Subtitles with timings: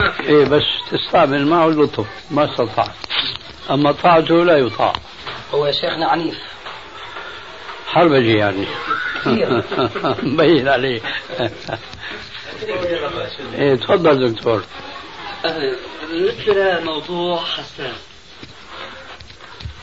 [0.28, 2.90] إيه بس تستعمل معه اللطف ما استطعت.
[3.70, 4.92] أما طاعته لا يطاع.
[5.54, 6.38] هو يا شيخنا عنيف.
[7.86, 8.66] حربجي يعني
[10.32, 11.00] مبين عليه.
[13.54, 14.64] إيه تفضل دكتور.
[16.08, 17.96] بالنسبة لموضوع حساس.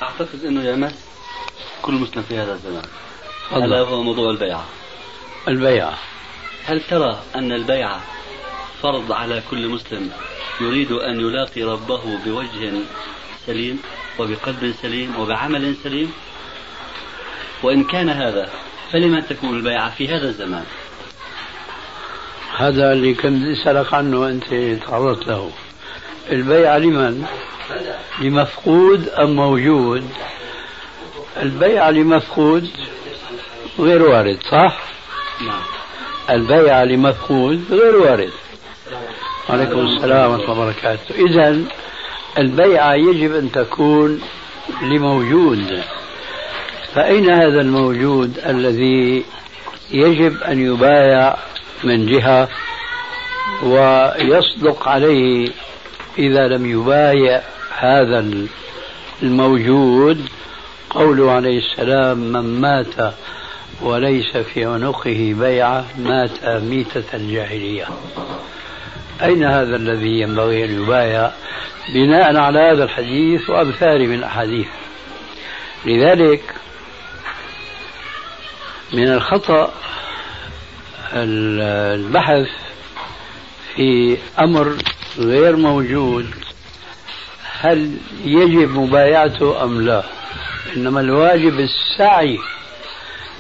[0.04, 1.06] أعتقد أنه يمس
[1.82, 2.84] كل مسلم في هذا الزمان.
[3.52, 3.74] تفضل.
[3.74, 4.66] هو موضوع البيعة.
[5.48, 5.98] البيعة.
[6.66, 8.02] هل ترى أن البيعة
[8.84, 10.12] فرض على كل مسلم
[10.62, 12.72] يريد أن يلاقي ربه بوجه
[13.46, 13.80] سليم
[14.20, 16.12] وبقلب سليم وبعمل سليم
[17.64, 18.50] وإن كان هذا
[18.92, 20.66] فلمن تكون البيعة في هذا الزمان
[22.58, 25.52] هذا اللي كنت اسالك عنه انت تعرضت له
[26.32, 27.26] البيعة لمن؟
[28.22, 30.10] لمفقود أم موجود؟
[31.42, 32.70] البيعة لمفقود
[33.80, 34.84] غير وارد صح؟
[35.42, 35.62] نعم
[36.30, 38.32] البيعة لمفقود غير وارد
[39.50, 41.16] وعليكم السلام ورحمة الله وبركاته.
[41.16, 41.62] إذا
[42.38, 44.22] البيعة يجب أن تكون
[44.82, 45.84] لموجود.
[46.96, 49.26] فأين هذا الموجود الذي
[49.92, 51.36] يجب أن يبايع
[51.84, 52.48] من جهة
[53.64, 55.50] ويصدق عليه
[56.18, 57.42] إذا لم يبايع
[57.78, 58.26] هذا
[59.24, 60.26] الموجود؟
[60.90, 63.14] قوله عليه السلام من مات
[63.82, 67.88] وليس في عنقه بيعة مات ميتة الجاهلية.
[69.22, 71.32] أين هذا الذي ينبغي أن يبايع؟
[71.94, 74.68] بناء على هذا الحديث وأمثاله من الأحاديث.
[75.86, 76.44] لذلك
[78.94, 79.74] من الخطأ
[81.14, 82.48] البحث
[83.76, 84.78] في أمر
[85.18, 86.26] غير موجود.
[87.60, 90.04] هل يجب مبايعته أم لا؟
[90.76, 92.40] إنما الواجب السعي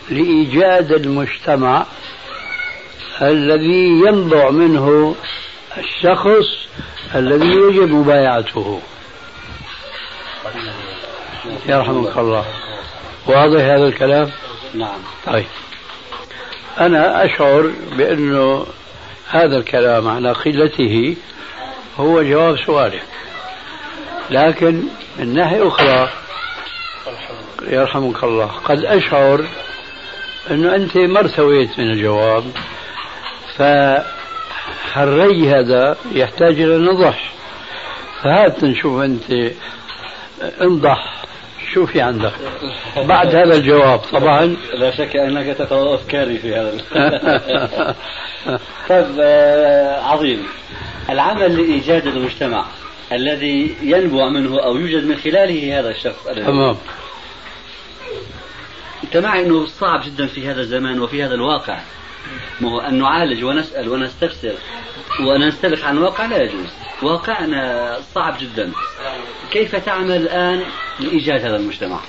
[0.09, 1.86] لإيجاد المجتمع
[3.22, 5.16] الذي ينبع منه
[5.78, 6.67] الشخص
[7.16, 8.81] الذي يجب مبايعته
[11.66, 12.45] يرحمك الله.
[13.28, 14.31] واضح هذا الكلام؟
[14.73, 15.00] نعم.
[15.25, 15.45] طيب.
[16.79, 18.66] أنا أشعر بأنه
[19.29, 21.16] هذا الكلام على قلته
[21.97, 23.03] هو جواب سؤالك.
[24.29, 24.84] لكن
[25.19, 26.09] من ناحية أخرى
[27.67, 29.45] يرحمك الله قد أشعر
[30.51, 32.44] أنه أنت ما ارتويت من الجواب
[34.66, 37.34] فحري هذا يحتاج إلى نضح
[38.24, 39.51] فهات نشوف أنت
[40.62, 41.24] انضح
[41.74, 42.34] شو في عندك
[42.97, 46.78] بعد هذا الجواب طبعا لا شك انك تتوقف افكاري في هذا
[48.90, 50.46] طيب آه، عظيم
[51.09, 52.66] العمل لايجاد المجتمع
[53.12, 56.78] الذي ينبع منه أو يوجد من خلاله هذا الشخص تمام
[59.03, 61.79] انت معي انه صعب جدا في هذا الزمان وفي هذا الواقع
[62.61, 64.53] ما هو أن نعالج ونسال ونستفسر
[65.28, 66.67] وننسلخ عن الواقع لا يجوز.
[67.01, 68.72] واقعنا صعب جدا.
[69.51, 70.63] كيف تعمل الآن
[71.00, 72.00] لإيجاد هذا المجتمع؟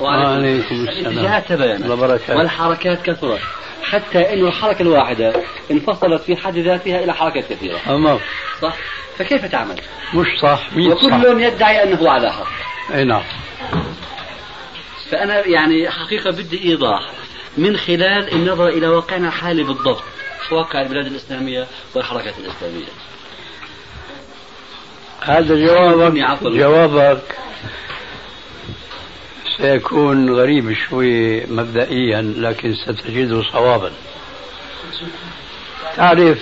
[0.00, 0.88] وعليكم السلام.
[0.88, 1.86] الاتجاهات تباينت.
[2.30, 3.40] والحركات كثرت
[3.82, 5.32] حتى انه الحركة الواحدة
[5.70, 7.78] انفصلت في حد ذاتها إلى حركات كثيرة.
[7.86, 8.18] تمام
[8.62, 8.76] صح؟
[9.18, 9.80] فكيف تعمل؟
[10.14, 12.46] مش صح وكل يدعي أنه على حق
[12.94, 13.22] أي نعم.
[15.10, 17.10] فأنا يعني حقيقة بدي إيضاح.
[17.56, 20.02] من خلال النظر إلى واقعنا الحالي بالضبط
[20.52, 22.86] واقع البلاد الإسلامية والحركات الإسلامية
[25.20, 26.42] هذا جوابك.
[26.42, 27.38] جوابك
[29.56, 33.92] سيكون غريب شوي مبدئيا لكن ستجده صوابا
[35.96, 36.38] تعرف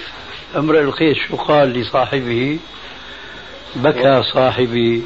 [0.57, 2.59] امرئ القيس شو قال لصاحبه
[3.77, 5.03] بكى صاحبي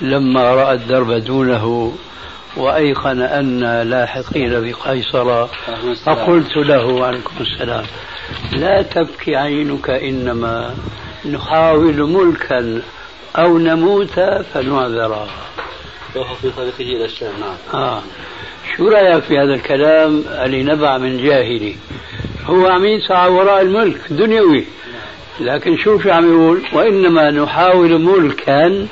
[0.00, 1.94] لما رأى الدرب دونه
[2.56, 5.46] وأيقن أن لاحقين بقيصر.
[6.04, 7.84] فقلت له عليكم السلام.
[8.52, 10.74] لا تبكي عينك إنما
[11.24, 12.82] نحاول ملكا
[13.36, 14.20] أو نموت
[14.54, 15.28] فنعذرا
[16.42, 17.32] في طريقه إلى الشام.
[17.40, 17.82] نعم.
[17.82, 18.02] آه.
[18.76, 21.76] شو رأيك في هذا الكلام اللي نبع من جاهلي؟
[22.44, 24.64] هو عم يسعى وراء الملك دنيوي.
[25.40, 28.86] لكن شو في عم يقول؟ وإنما نحاول ملكا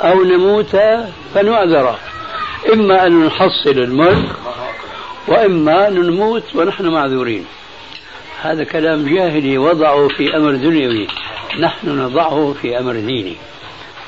[0.00, 0.76] أو نموت
[1.34, 1.98] فنعذر.
[2.72, 4.28] إما أن نحصل الملك
[5.28, 7.44] وإما أن نموت ونحن معذورين.
[8.42, 11.06] هذا كلام جاهلي وضعه في أمر دنيوي.
[11.60, 13.36] نحن نضعه في أمر ديني.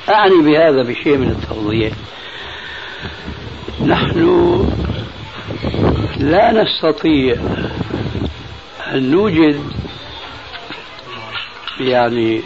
[0.09, 1.93] أعني بهذا بشيء من التوضيح.
[3.85, 4.19] نحن
[6.17, 7.35] لا نستطيع
[8.93, 9.63] أن نوجد
[11.79, 12.41] يعني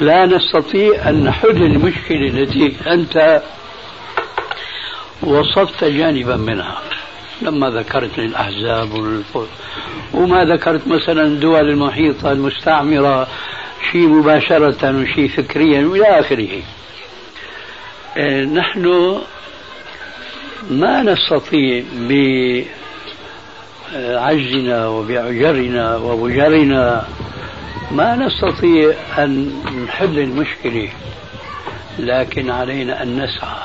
[0.00, 3.42] لا نستطيع أن نحل المشكلة التي أنت
[5.22, 6.82] وصفت جانبا منها.
[7.42, 9.22] لما ذكرت الأحزاب
[10.14, 13.28] وما ذكرت مثلا الدول المحيطة المستعمرة
[13.92, 16.62] شيء مباشرة وشيء فكريا وإلى آخره.
[18.16, 19.16] آه، نحن
[20.70, 21.82] ما نستطيع
[23.92, 27.04] بعجزنا وبعجرنا وبجرنا
[27.90, 30.88] ما نستطيع أن نحل المشكلة
[31.98, 33.58] لكن علينا أن نسعى.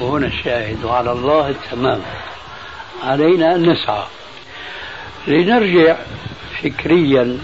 [0.00, 2.00] وهنا الشاهد وعلى الله التمام.
[3.04, 4.04] علينا أن نسعى.
[5.26, 5.96] لنرجع
[6.62, 7.38] فكريا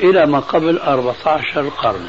[0.00, 2.06] إلى ما قبل 14 قرن.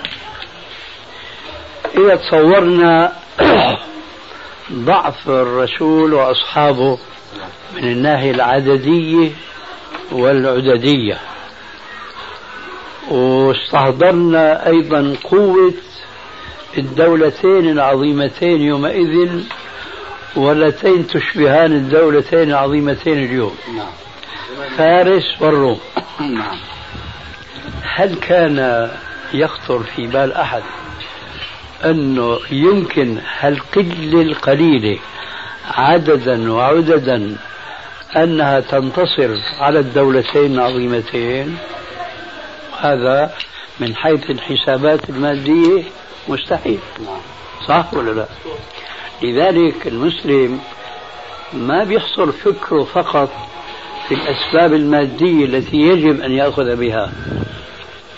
[1.98, 3.14] إذا تصورنا
[4.72, 7.00] ضعف الرسول وأصحابه
[7.76, 9.32] من الناحية العددية
[10.12, 11.20] والعددية.
[13.12, 15.74] واستحضرنا أيضا قوة
[16.78, 19.44] الدولتين العظيمتين يومئذ
[20.36, 23.88] واللتين تشبهان الدولتين العظيمتين اليوم نعم.
[24.78, 25.80] فارس والروم
[26.20, 26.58] نعم.
[27.84, 28.90] هل كان
[29.34, 30.62] يخطر في بال أحد
[31.86, 35.00] أنه يمكن هالقلة القليلة
[35.72, 37.36] عددا وعددا
[38.16, 41.58] أنها تنتصر على الدولتين العظيمتين
[42.80, 43.34] هذا
[43.80, 45.84] من حيث الحسابات المادية
[46.28, 46.80] مستحيل.
[47.68, 48.26] صح ولا لا؟
[49.24, 50.60] لذلك المسلم
[51.54, 53.30] ما بيحصر فكره فقط
[54.08, 57.12] في الأسباب المادية التي يجب أن يأخذ بها.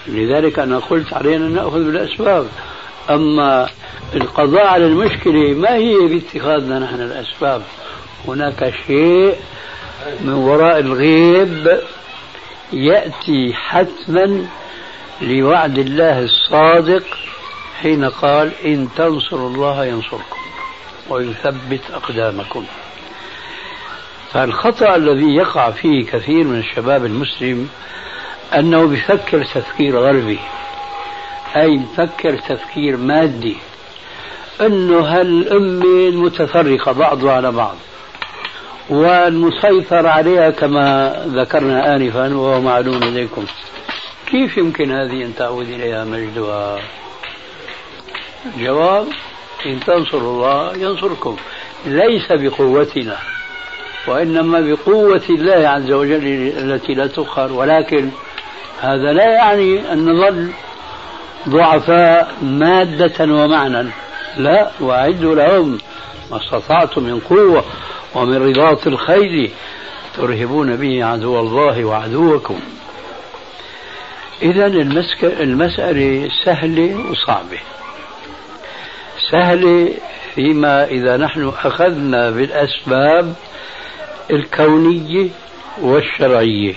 [0.07, 2.47] لذلك أنا قلت علينا أن نأخذ بالأسباب.
[3.09, 3.69] أما
[4.15, 7.61] القضاء على المشكلة ما هي باتخاذنا نحن الأسباب؟
[8.27, 9.35] هناك شيء
[10.21, 11.79] من وراء الغيب
[12.73, 14.45] يأتي حتما
[15.21, 17.03] لوعد الله الصادق
[17.81, 20.39] حين قال إن تنصروا الله ينصركم
[21.09, 22.65] ويثبت أقدامكم.
[24.31, 27.69] فالخطأ الذي يقع فيه كثير من الشباب المسلم
[28.55, 30.39] أنه بفكر تفكير غربي.
[31.55, 33.57] أي بفكر تفكير مادي.
[34.61, 37.75] أنه هالأمة المتفرقة بعضها على بعض.
[38.89, 43.45] والمسيطر عليها كما ذكرنا آنفا وهو معلوم لديكم
[44.31, 46.79] كيف يمكن هذه أن تعود إليها مجدها؟
[48.55, 49.07] الجواب
[49.65, 51.37] إن تنصروا الله ينصركم.
[51.85, 53.17] ليس بقوتنا
[54.07, 58.09] وإنما بقوة الله عز وجل التي لا تقهر ولكن
[58.81, 60.51] هذا لا يعني أن نظل
[61.49, 63.89] ضعفاء مادة ومعنى.
[64.37, 65.77] لا وأعدوا لهم
[66.31, 67.63] ما استطعتم من قوة.
[68.15, 69.51] ومن رباط الخيل
[70.17, 72.59] ترهبون به عدو الله وعدوكم.
[74.41, 74.67] إذا
[75.23, 77.59] المسألة سهلة وصعبة
[79.31, 79.93] سهلة
[80.35, 83.33] فيما إذا نحن أخذنا بالأسباب
[84.31, 85.29] الكونية
[85.81, 86.73] والشرعية.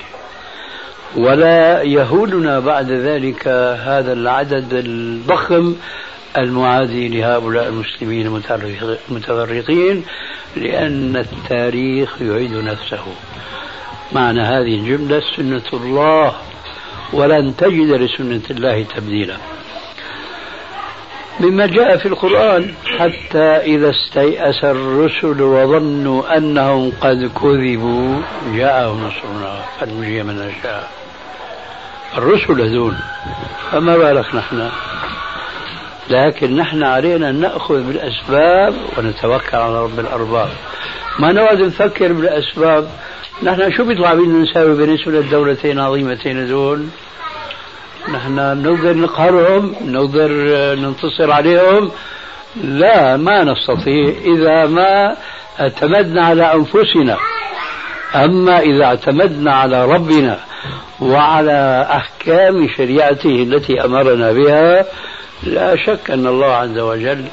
[1.17, 3.48] ولا يهولنا بعد ذلك
[3.86, 5.74] هذا العدد الضخم
[6.39, 8.43] المعادي لهؤلاء المسلمين
[9.10, 10.05] المتفرقين
[10.56, 13.04] لأن التاريخ يعيد نفسه.
[14.12, 16.34] معنى هذه الجملة سنة الله
[17.12, 19.36] ولن تجد لسنة الله تبديلا.
[21.40, 28.22] مما جاء في القرآن حتى إذا استيأس الرسل وظنوا أنهم قد كذبوا
[28.54, 30.90] جاءهم نصرنا فنجي من نشاء.
[32.18, 32.94] الرسل هذول
[33.70, 34.70] فما بالك نحن؟
[36.10, 40.48] لكن نحن علينا أن نأخذ بالأسباب ونتوكل على رب الأرباب.
[41.18, 42.88] ما نقعد نفكر بالأسباب
[43.42, 46.86] نحن شو بيطلع بينا نساوي بالنسبة للدولتين العظيمتين هذول؟
[48.14, 50.30] نحن نقدر نقهرهم نقدر
[50.74, 51.90] ننتصر عليهم.
[52.64, 54.14] لا ما نستطيع.
[54.24, 55.16] إذا ما
[55.60, 57.16] اعتمدنا على أنفسنا
[58.14, 60.38] أما إذا اعتمدنا على ربنا
[61.00, 64.86] وعلى أحكام شريعته التي أمرنا بها
[65.43, 67.25] لا شك أن الله عز وجل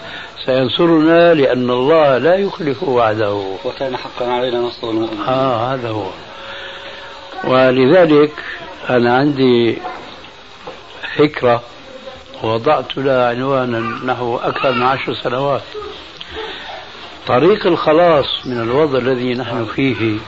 [0.46, 3.34] سينصرنا لأن الله لا يخلف وعده.
[3.66, 5.28] وكان حقا علينا نصر المؤمنين.
[5.28, 6.10] آه هذا هو.
[7.44, 8.34] ولذلك
[8.90, 9.78] أنا عندي
[11.18, 11.64] فكرة
[12.44, 15.62] وضعت لها عنوانا نحو أكثر من عشر سنوات.
[17.28, 20.20] طريق الخلاص من الوضع الذي نحن فيه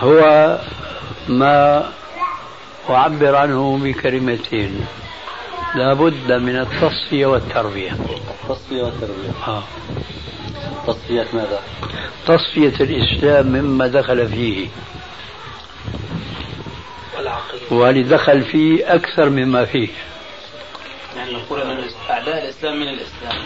[0.00, 0.58] هو
[1.28, 1.88] ما
[2.90, 4.86] أعبر عنه بكلمتين.
[5.74, 9.62] لابد من التصفية والتربية التصفية والتربية آه.
[10.86, 11.60] تصفية ماذا؟
[12.26, 14.68] تصفية الإسلام مما دخل فيه.
[17.70, 19.88] ولدخل فيه أكثر مما فيه.
[21.16, 23.42] يعني نقول من أعداء الإسلام من الإسلام.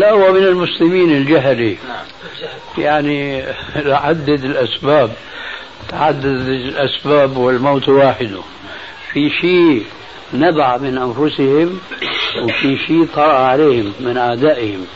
[0.00, 1.76] لا ومن المسلمين الجهلي.
[1.88, 2.04] نعم.
[2.78, 3.44] يعني
[3.76, 5.12] عدد الأسباب
[5.88, 8.36] تعدد الأسباب والموت واحد.
[9.12, 9.84] في شيء
[10.34, 11.78] نبع من أنفسهم
[12.42, 14.86] وفي شيء طرأ عليهم من أعدائهم.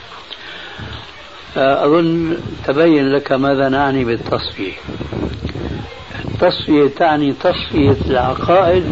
[1.57, 4.73] أظن تبين لك ماذا نعني بالتصفية.
[6.25, 8.85] التصفية تعني تصفية العقائد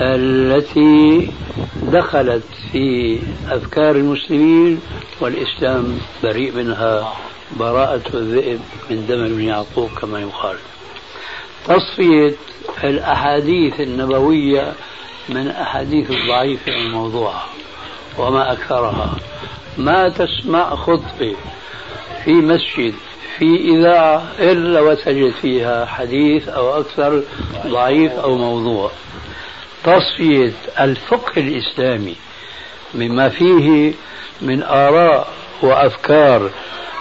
[0.00, 1.30] التي
[1.82, 3.18] دخلت في
[3.50, 4.80] أفكار المسلمين
[5.20, 7.12] والإسلام بريء منها
[7.60, 10.56] براءة الذئب من دم ابن يعقوب كما يقال.
[11.68, 12.34] تصفية
[12.84, 14.72] الأحاديث النبوية
[15.28, 17.44] من أحاديث الضعيفة الموضوعة
[18.18, 19.16] وما أكثرها.
[19.78, 21.36] ما تسمع خطبة
[22.24, 22.94] في مسجد
[23.38, 27.22] في إذاعة إلا وتجد فيها حديث أو أكثر
[27.66, 28.90] ضعيف أو موضوع.
[29.84, 32.14] تصفية الفقه الإسلامي
[32.94, 33.92] مما فيه
[34.42, 35.28] من آراء
[35.62, 36.50] وأفكار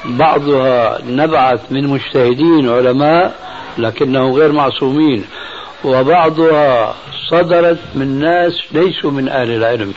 [0.06, 3.36] بعضها نبعت من مجتهدين علماء
[3.78, 5.26] لكنهم غير معصومين.
[5.86, 6.96] وبعضها
[7.30, 9.94] صدرت من ناس ليسوا من أهل العلم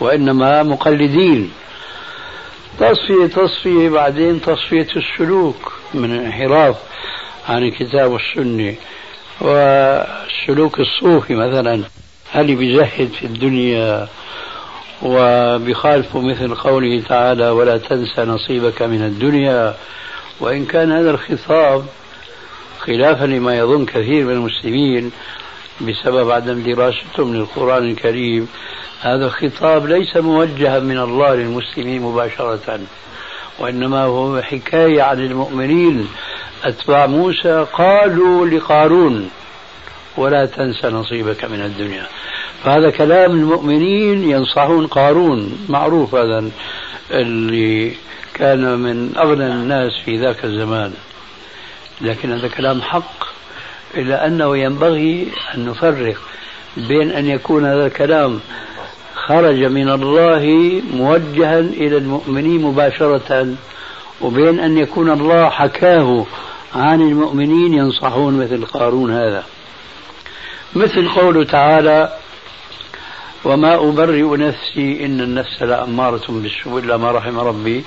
[0.00, 1.52] وإنما مقلدين.
[2.80, 6.76] تصفية تصفية بعدين تصفية السلوك من الانحراف
[7.48, 8.74] عن الكتاب والسنة.
[9.40, 11.82] والسلوك الصوفي مثلا
[12.32, 14.08] هل بيزهد في الدنيا
[15.02, 19.74] وبخالف مثل قوله تعالى ولا تنسى نصيبك من الدنيا؟
[20.40, 21.84] وإن كان هذا الخطاب
[22.86, 25.12] خلافا لما يظن كثير من المسلمين
[25.80, 28.48] بسبب عدم دراستهم للقرآن الكريم.
[29.00, 32.80] هذا الخطاب ليس موجها من الله للمسلمين مباشرة
[33.58, 36.08] وإنما هو حكاية عن المؤمنين.
[36.64, 39.30] أتباع موسى قالوا لقارون
[40.16, 42.06] ولا تنسى نصيبك من الدنيا.
[42.64, 46.50] فهذا كلام المؤمنين ينصحون قارون معروف هذا
[47.10, 47.92] اللي
[48.34, 50.92] كان من أغنى الناس في ذاك الزمان.
[52.00, 53.24] لكن هذا كلام حق
[53.94, 56.16] إلا أنه ينبغي أن نفرق
[56.76, 58.40] بين أن يكون هذا الكلام
[59.14, 63.54] خرج من الله موجها إلى المؤمنين مباشرة
[64.20, 66.26] وبين أن يكون الله حكاه
[66.74, 69.44] عن المؤمنين ينصحون مثل قارون هذا.
[70.74, 72.16] مثل قوله تعالى
[73.44, 77.84] وما أبرئ نفسي إن النفس لأمارة بالسوء إلا ما رحم ربي.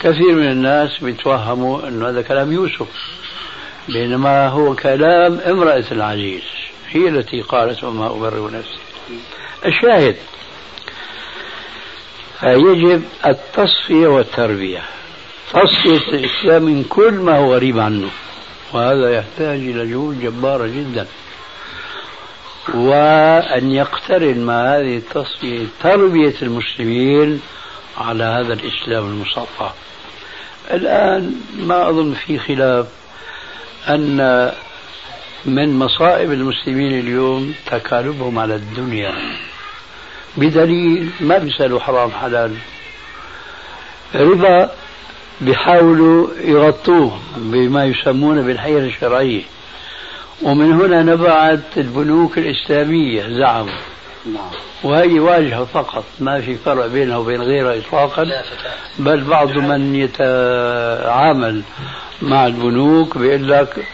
[0.00, 2.86] كثير من الناس بيتوهموا أن هذا كلام يوسف.
[3.88, 6.42] بينما هو كلام امرأة العزيز
[6.88, 8.78] هي التي قالت وما أبرئ نفسي.
[9.66, 10.16] الشاهد
[12.40, 14.82] فيجب التصفية والتربية.
[15.52, 18.08] تصفية الإسلام من كل ما هو غريب عنه
[18.72, 21.06] وهذا يحتاج إلى جهود جبارة جدا.
[22.74, 27.40] وأن يقترن مع هذه التصفية تربية المسلمين
[27.98, 29.70] على هذا الإسلام المصفى.
[30.70, 32.86] الآن ما أظن في خلاف
[33.88, 34.52] أن
[35.44, 39.12] من مصائب المسلمين اليوم تكالبهم على الدنيا.
[40.36, 42.54] بدليل ما بيسألوا حرام حلال.
[44.14, 44.70] ربا
[45.40, 49.42] بيحاولوا يغطوه بما يسمونه بالحيل الشرعية.
[50.42, 53.80] ومن هنا نبعت البنوك الإسلامية زعموا.
[54.26, 54.50] نعم.
[54.82, 58.42] وهي واجهة فقط ما في فرق بينها وبين غيرها إطلاقا.
[58.98, 61.62] بل بعض من يتعامل
[62.22, 63.86] مع البنوك بيقول لك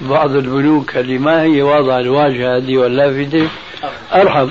[0.00, 3.48] بعض البنوك اللي ما هي واضعة الواجهة هذه واللافتة
[4.12, 4.48] أرحم.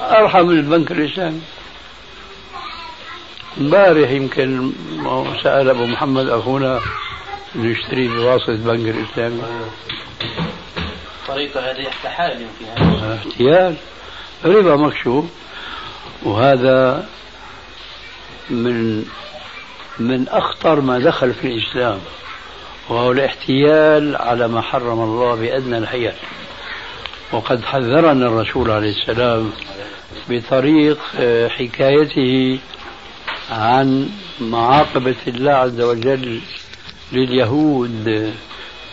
[0.00, 1.40] أرحم من البنك الإسلامي.
[3.60, 4.72] امبارح يمكن
[5.42, 6.80] سأل أبو محمد أخونا
[7.56, 9.42] نشتري بواسطة البنك الإسلامي.
[11.28, 12.84] طريقة هذه احتحال يمكن
[13.28, 13.76] احتيال.
[14.44, 15.24] ربا مكشوف
[16.22, 17.08] وهذا
[18.50, 19.04] من
[19.98, 21.98] من أخطر ما دخل في الإسلام
[22.88, 26.12] وهو الاحتيال على ما حرم الله بأدنى الحيل.
[27.32, 29.52] وقد حذرنا الرسول عليه السلام
[30.28, 32.58] بطريق آه، حكايته
[33.50, 34.08] عن
[34.40, 36.40] معاقبة الله عز وجل
[37.12, 38.32] لليهود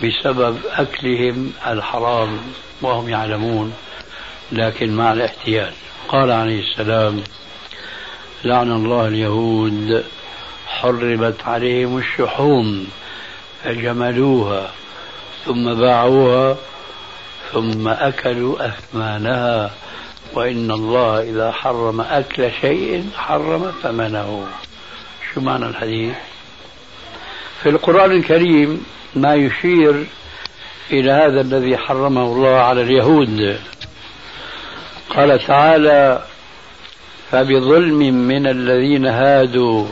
[0.03, 2.37] بسبب أكلهم الحرام
[2.81, 3.73] وهم يعلمون.
[4.51, 5.73] لكن مع الاحتيال.
[6.07, 7.23] قال عليه السلام
[8.43, 10.03] لعن الله اليهود
[10.67, 12.87] حرمت عليهم الشحوم
[13.63, 14.71] فجملوها
[15.45, 16.57] ثم باعوها
[17.51, 19.71] ثم أكلوا أثمانها
[20.33, 24.47] وإن الله إذا حرم أكل شيء حرم ثمنه.
[25.33, 26.15] شو معنى الحديث؟
[27.63, 30.05] في القرآن الكريم ما يشير
[30.91, 33.59] إلى هذا الذي حرمه الله على اليهود.
[35.15, 36.21] قال تعالى
[37.31, 39.87] فبظلم من الذين هادوا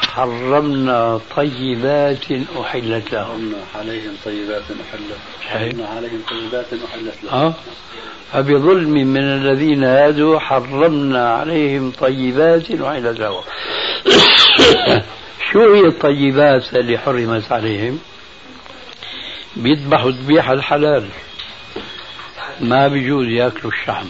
[0.00, 2.24] حرمنا طيبات
[2.60, 3.52] أحلت لهم.
[3.74, 7.34] عليهم طيبات أحلت حرمنا عليهم طيبات أحلت لهم.
[7.34, 7.54] أه؟
[8.32, 13.42] فبظلم من الذين هادوا حرمنا عليهم طيبات أحلت لهم.
[15.52, 17.98] شو هي الطيبات اللي حرمت عليهم؟
[19.56, 21.08] بيذبحوا ذبيحة الحلال.
[22.60, 24.06] ما بيجوز ياكلوا الشحم.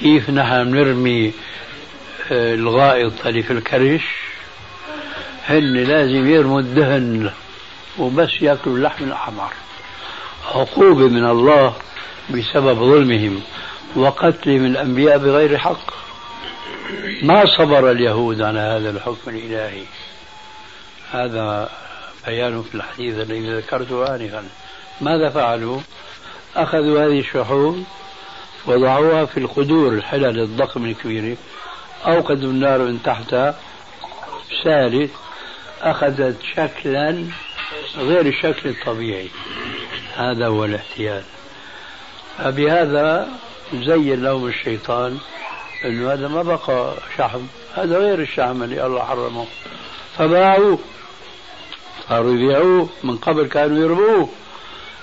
[0.00, 1.32] كيف نحن نرمي
[2.32, 4.02] آه، الغائط اللي في الكرش؟
[5.48, 7.30] هن لازم يرموا الدهن
[7.98, 9.52] وبس ياكلوا اللحم الأحمر.
[10.46, 11.74] عقوبة من الله
[12.30, 13.42] بسبب ظلمهم
[13.96, 15.94] وقتلهم الأنبياء بغير حق.
[17.22, 19.82] ما صبر اليهود على هذا الحكم الإلهي.
[21.12, 21.70] هذا
[22.26, 24.44] بيان في الحديث الذي ذكرته انفا.
[25.00, 25.80] ماذا فعلوا؟
[26.56, 27.86] أخذوا هذه الشحوم
[28.66, 31.36] وضعوها في القدور الحلل الضخمه الكبيره
[32.06, 33.54] أوقدوا النار من تحتها
[34.64, 35.10] سالت
[35.82, 37.24] أخذت شكلا
[37.96, 39.28] غير الشكل الطبيعي.
[40.16, 41.22] هذا هو الاحتيال.
[42.38, 43.28] فبهذا
[43.74, 45.18] زين لهم الشيطان
[45.84, 47.40] إنه هذا ما بقى شحم
[47.74, 49.46] هذا غير الشحم اللي الله حرمه.
[50.18, 50.78] فباعوه
[52.08, 54.28] صاروا يبيعوه من قبل كانوا يربوه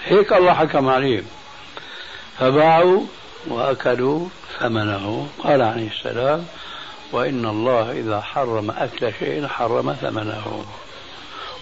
[0.06, 1.26] هيك الله حكم عليهم.
[2.40, 3.04] فباعوا
[3.48, 4.28] وأكلوا
[4.60, 5.28] ثمنه.
[5.44, 6.46] قال عليه السلام
[7.12, 10.66] وإن الله إذا حرم أكل شيء حرم ثمنه.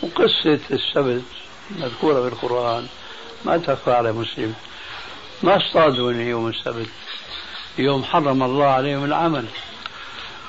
[0.03, 1.23] وقصة السبت
[1.79, 2.87] مذكورة في القرآن
[3.45, 4.53] ما تخفى على مسلم.
[5.43, 6.89] ما اصطادوا يوم السبت.
[7.77, 9.45] يوم حرم الله عليهم العمل.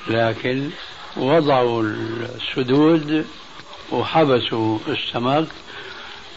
[0.07, 0.69] لكن
[1.17, 3.25] وضعوا السدود
[3.91, 5.47] وحبسوا السمك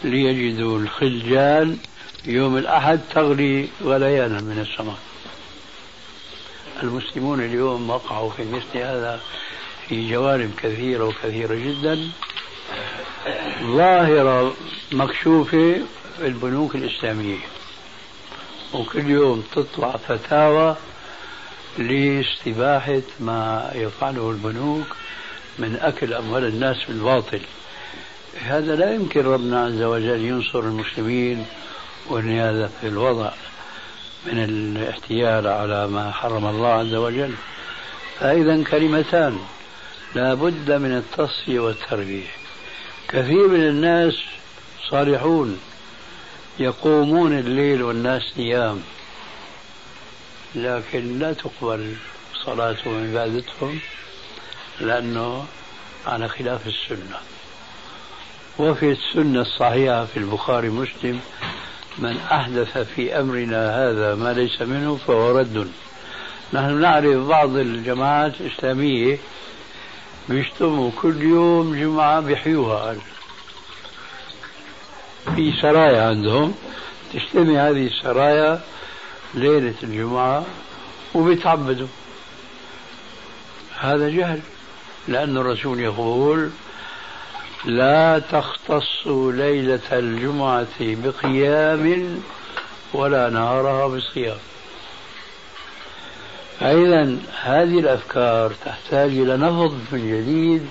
[0.03, 1.77] ليجدوا الخلجان
[2.25, 4.97] يوم الأحد تغلي غليانا من السمك
[6.83, 9.19] المسلمون اليوم وقعوا في مثل هذا
[9.87, 12.09] في جوانب كثيرة وكثيرة جدا.
[13.61, 14.53] ظاهرة
[14.91, 15.81] مكشوفة
[16.17, 17.37] في البنوك الإسلامية.
[18.73, 20.75] وكل يوم تطلع فتاوى
[21.77, 24.95] لاستباحة ما يفعله البنوك
[25.59, 27.41] من أكل أموال الناس بالباطل.
[28.41, 31.45] هذا لا يمكن ربنا عز وجل ينصر المسلمين
[32.19, 33.31] هذا في الوضع
[34.25, 37.33] من الاحتيال على ما حرم الله عز وجل
[38.19, 39.39] فإذا كلمتان
[40.15, 42.27] لا بد من التصفية والتربية
[43.07, 44.13] كثير من الناس
[44.89, 45.59] صالحون
[46.59, 48.81] يقومون الليل والناس نيام
[50.55, 51.95] لكن لا تقبل
[52.45, 53.79] صلاتهم وعبادتهم
[54.79, 55.45] لأنه
[56.07, 57.17] على خلاف السنة.
[58.59, 61.19] وفي السنة الصحيحة في البخاري مسلم
[61.97, 65.71] من أحدث في أمرنا هذا ما ليس منه فهو رد.
[66.53, 69.17] نحن نعرف بعض الجماعات الإسلامية
[70.29, 72.95] بيجتمعوا كل يوم جمعة بيحيوها.
[75.35, 76.55] في سرايا عندهم
[77.13, 78.61] تجتمع هذه السرايا
[79.33, 80.45] ليلة الجمعة
[81.13, 81.87] وبيتعبدوا
[83.79, 84.39] هذا جهل
[85.07, 86.49] لأن الرسول يقول
[87.65, 92.21] لا تختص ليلة الجمعة بقيام
[92.93, 94.37] ولا نهارها بصيام.
[96.59, 100.69] فإذا هذه الأفكار تحتاج إلى نهض من جديد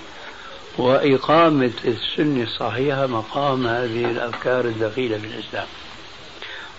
[0.79, 5.67] وإقامة السنة الصحيحة مقام هذه الأفكار الدخيلة في الإسلام.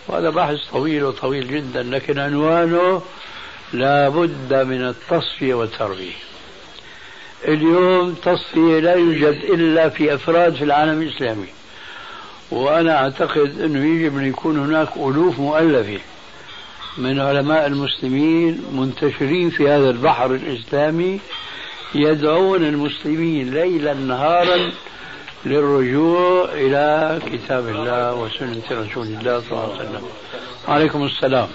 [0.08, 3.02] وهذا بحث طويل وطويل جدا لكن عنوانه
[3.74, 6.31] لا بد من التصفية والتربية
[7.48, 11.48] اليوم تصفية لا يوجد إلا في أفراد في العالم الإسلامي.
[12.52, 16.00] وأنا أعتقد أنه يجب أن يكون هناك ألوف مؤلفة
[16.98, 21.20] من علماء المسلمين منتشرين في هذا البحر الإسلامي
[21.96, 24.72] يدعون المسلمين ليلا نهارا
[25.46, 30.04] للرجوع إلى كتاب الله وسنة رسول الله صلى الله عليه وسلم.
[30.68, 31.48] عليكم السلام.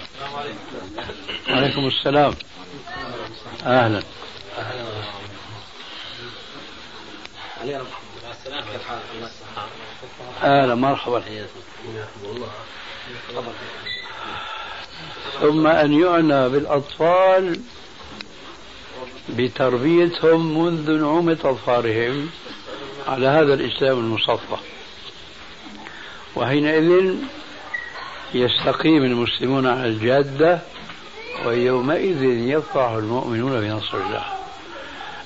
[1.47, 2.33] عليكم السلام.
[3.65, 4.01] أهلا.
[10.43, 11.23] أهلا مرحبا.
[15.41, 17.59] ثم أن يعنى بالأطفال
[19.29, 22.29] بتربيتهم منذ نعومة أظفارهم
[23.07, 24.57] على هذا الإسلام المصفى.
[26.35, 27.15] وحينئذ
[28.33, 30.59] يستقيم المسلمون على الجادة
[31.45, 34.46] ويومئذ يفرح المؤمنون بنصر الله.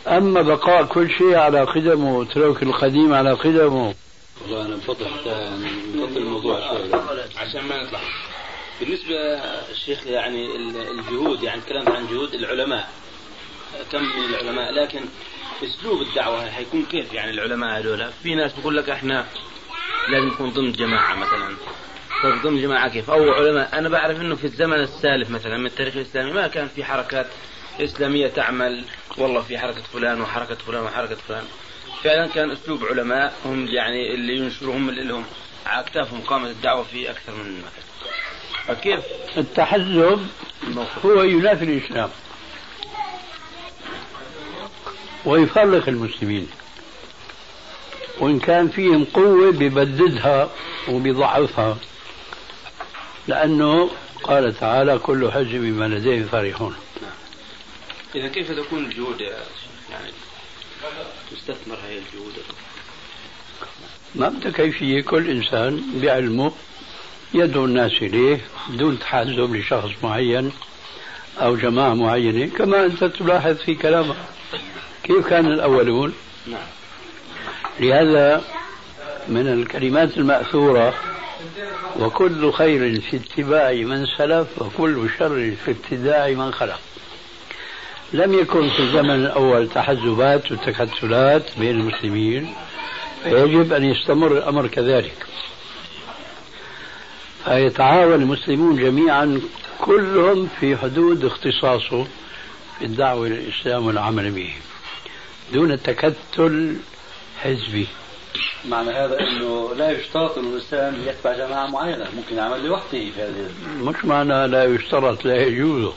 [0.07, 3.95] أما بقاء كل شيء على قدمه وترك القديم على قدمه.
[4.41, 5.51] والله أنا بفضل حتى
[5.95, 6.93] نفضل الموضوع شوي.
[7.37, 7.99] عشان ما نطلع.
[8.79, 9.15] بالنسبة
[9.71, 10.55] الشيخ يعني
[10.91, 12.89] الجهود يعني الكلام عن جهود العلماء.
[13.91, 15.01] كم من العلماء؟ لكن
[15.63, 19.25] أسلوب الدعوة حيكون كيف؟ يعني العلماء هذول في ناس بيقول لك إحنا
[20.09, 21.55] لازم نكون ضمن جماعة مثلا.
[22.23, 23.77] طيب ضمن جماعة كيف؟ أو علماء.
[23.77, 27.27] أنا بعرف إنه في الزمن السالف مثلا من التاريخ الإسلامي ما كان في حركات
[27.83, 28.83] إسلامية تعمل
[29.17, 31.43] والله في حركة فلان وحركة فلان وحركة فلان.
[32.03, 35.25] فعلا كان أسلوب علماء هم يعني اللي ينشروا هم اللي لهم
[35.65, 37.83] على اكتافهم قامت الدعوه في أكثر من مكان.
[38.67, 38.99] فكيف؟
[39.37, 40.27] التحزب
[41.05, 42.09] هو ينافي الإسلام
[45.25, 46.49] ويفرق المسلمين.
[48.19, 50.49] وإن كان فيهم قوة ببددها
[50.89, 51.77] وبيضعفها
[53.27, 53.89] لأنه
[54.23, 56.75] قال تعالى كل حزب بما لديه فرحون
[58.15, 60.11] إذا كيف تكون الجهود يعني
[61.31, 62.33] تستثمر هذه الجهود؟
[64.15, 66.51] ما بدها كيفية كل إنسان بعلمه
[67.33, 70.51] يدعو الناس إليه دون تحزب لشخص معين
[71.37, 74.15] أو جماعة معينة كما أنت تلاحظ في كلامك.
[75.03, 76.13] كيف كان الأولون؟
[76.47, 76.67] نعم.
[77.79, 78.43] لهذا
[79.27, 80.93] من الكلمات المأثورة
[81.99, 86.79] وكل خير في اتباع من سلف وكل شر في ابتداع من خلف
[88.13, 92.53] لم يكن في الزمن الأول تحزبات وتكتلات بين المسلمين
[93.23, 95.25] فيجب أن يستمر الأمر كذلك.
[97.45, 99.41] فيتعاون المسلمون جميعا
[99.79, 102.07] كلهم في حدود اختصاصه
[102.79, 104.53] في الدعوة إلى الإسلام والعمل به
[105.53, 106.75] دون تكتل
[107.43, 107.87] حزبي.
[108.65, 113.49] معنى هذا أنه لا يشترط انه الانسان يتبع جماعة معينة، ممكن يعمل لوحده في هذه
[113.79, 115.93] مش معنى لا يشترط لا يجوز.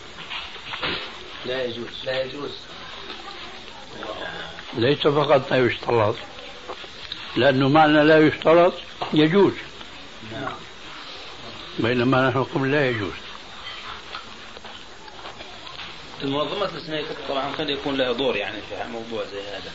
[1.46, 2.04] لا يجوز.
[2.04, 2.50] لا يجوز.
[4.76, 6.14] ليس فقط لا يشترط.
[7.36, 8.72] لأنه معنى لا يشترط
[9.12, 9.52] يجوز.
[10.32, 10.54] نعم.
[11.78, 13.12] بينما نحن نقول لا يجوز.
[16.22, 19.72] المنظمات الإسلامية طبعا قد يكون لها دور يعني في موضوع زي هذا.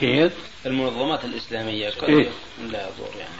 [0.00, 0.32] كيف؟
[0.66, 3.34] المنظمات الإسلامية قد إيه؟ يكون لها دور يعني؟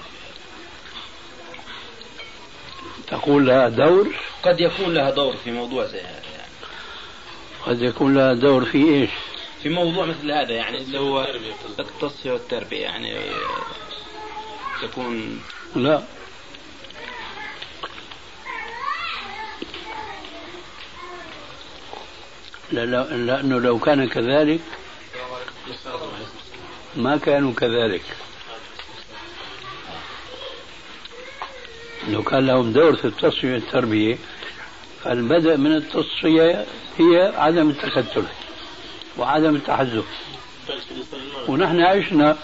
[3.06, 6.34] تقول لها دور؟ قد يكون لها دور في موضوع زي هذا.
[7.66, 9.11] قد يكون لها دور في إيش؟
[9.62, 11.27] في موضوع مثل هذا يعني اللي هو
[11.79, 13.14] التصفية والتربية يعني
[14.83, 15.40] تكون
[15.77, 16.03] لا.
[22.72, 24.61] لأنه لو كان كذلك
[26.96, 28.03] ما كانوا كذلك.
[32.09, 34.18] لو كان لهم دور في التصفية والتربية
[35.04, 36.64] فالبدء من التصفية
[36.98, 38.24] هي عدم التكتل
[39.18, 40.04] وعدم التحزب.
[41.48, 42.36] ونحن عشنا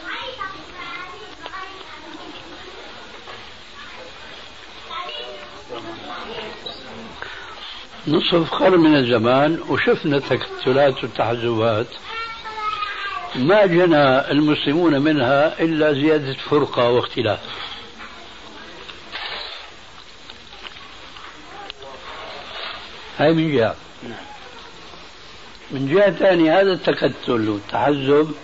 [8.09, 11.87] نصف قرن من الزمان وشفنا التكتلات والتحزبات
[13.37, 17.41] ما جنى المسلمون منها إلا زيادة فرقة واختلاف.
[23.21, 23.77] هاي من جهة.
[25.71, 28.35] من جهة ثانية هذا التكتل والتحزب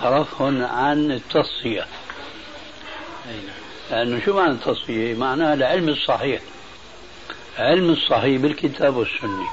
[0.00, 1.86] صرفهم عن التصفية
[3.90, 6.40] لأنه شو معنى التصفية؟ معناها العلم الصحيح.
[7.58, 9.46] علم الصحيح بالكتاب والسنة.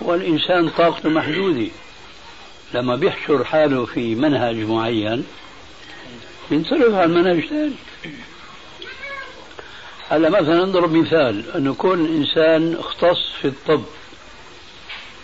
[0.00, 1.70] والإنسان طاقته محدودة.
[2.74, 5.26] لما بيحشر حاله في منهج معين
[6.50, 7.74] بينصرف عن منهج ثاني.
[10.10, 13.82] هلا مثلا نضرب مثال أن يكون إنسان اختص في الطب.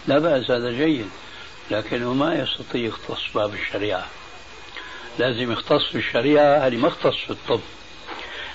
[0.08, 1.06] لا بأس هذا جيد
[1.70, 4.06] لكنه ما يستطيع يختص باب الشريعة.
[5.18, 7.60] لازم يختص في الشريعة هذه ما اختص في الطب.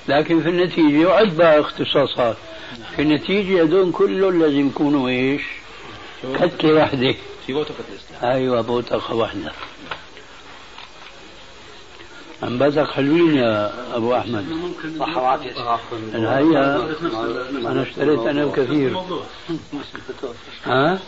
[0.08, 2.38] لكن في النتيجة يعد بقى اختصاصات.
[2.96, 5.42] في النتيجة هذول كلهم لازم يكونوا إيش؟
[6.42, 7.16] كتلة واحدة.
[7.48, 9.52] في بوتقة الإسلام؟ أيوة بوتقة واحدة.
[12.44, 14.46] أنباتك حلوين يا أبو أحمد؟
[15.00, 15.52] صح وعافية
[16.14, 16.76] الحقيقة
[17.72, 18.98] أنا اشتريت أنا الكثير.
[20.66, 21.00] ها؟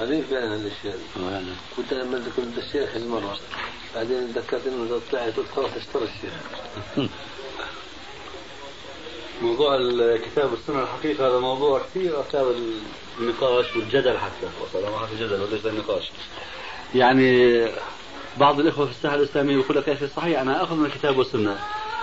[0.00, 0.98] قليل فعلا الاشياء
[1.76, 3.38] كنت لما كنت الشيخ مرة
[3.94, 6.32] بعدين تذكرت إنه طلعت قلت خلاص اشتري الشيخ.
[9.42, 12.20] موضوع الكتاب والسنة الحقيقة هذا موضوع كثير.
[12.20, 12.54] أثار
[13.20, 14.48] النقاش والجدل حتى.
[14.62, 16.10] وصراحة في جدل وليس النقاش.
[16.94, 17.62] يعني
[18.36, 21.58] بعض الإخوة في الساحة الإسلامية يقول لك يا أخي صحيح أنا أخذ من الكتاب والسنة.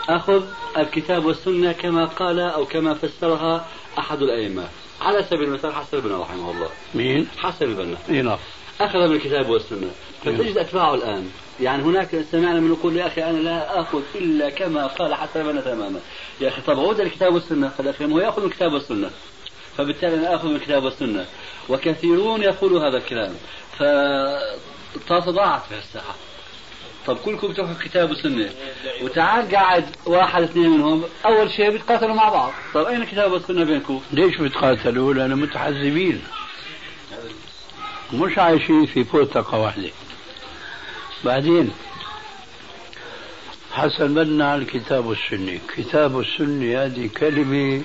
[0.10, 0.44] أخذ
[0.78, 3.66] الكتاب والسنة كما قال أو كما فسرها
[4.00, 4.68] أحد الأئمة.
[5.02, 6.70] على سبيل المثال حسن البنا رحمه الله.
[6.96, 8.38] مين؟ حسن البنا اي نعم.
[8.82, 9.92] أخذ من الكتاب والسنة.
[10.26, 11.30] فتجد أتباعه الآن.
[11.62, 15.62] يعني هناك سمعنا من يقول يا أخي أنا لا آخذ إلا كما قال حسن البنا
[15.62, 16.00] تماما
[16.42, 17.70] يا أخي طب عود الكتاب والسنة.
[17.70, 19.10] فالأخي هو يأخذ من الكتاب والسنة؟
[19.78, 21.26] فبالتالي أنا آخذ من الكتاب والسنة.
[21.70, 23.34] وكثيرون يقولوا هذا الكلام.
[23.78, 26.16] فتضاعت في الساحة
[27.08, 28.50] طب كلكم بتروحوا كتاب وسنة.
[29.02, 32.52] وتعال قاعد واحد اثنين منهم أول شيء بيتقاتلوا مع بعض.
[32.74, 36.22] طب أين الكتاب والسنة بينكم ليش بتقاتلوا؟ لأنهم متحزبين.
[38.14, 39.90] مش عايشين في بوتقة واحدة.
[41.26, 41.72] بعدين
[43.72, 45.60] حسن بنا على الكتاب والسنة.
[45.78, 47.84] كتاب والسنة هذه كلمة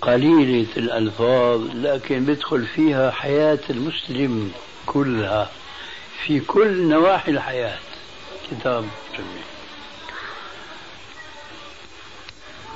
[0.00, 4.52] قليلة الألفاظ لكن بيدخل فيها حياة المسلم
[4.86, 5.50] كلها.
[6.26, 7.78] في كل نواحي الحياة.
[8.50, 9.44] كتاب والسنة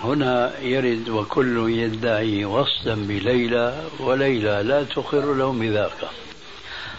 [0.05, 6.11] هنا يرد وكل يدعي وصلا بليلى وليلى لا تقر له بذاك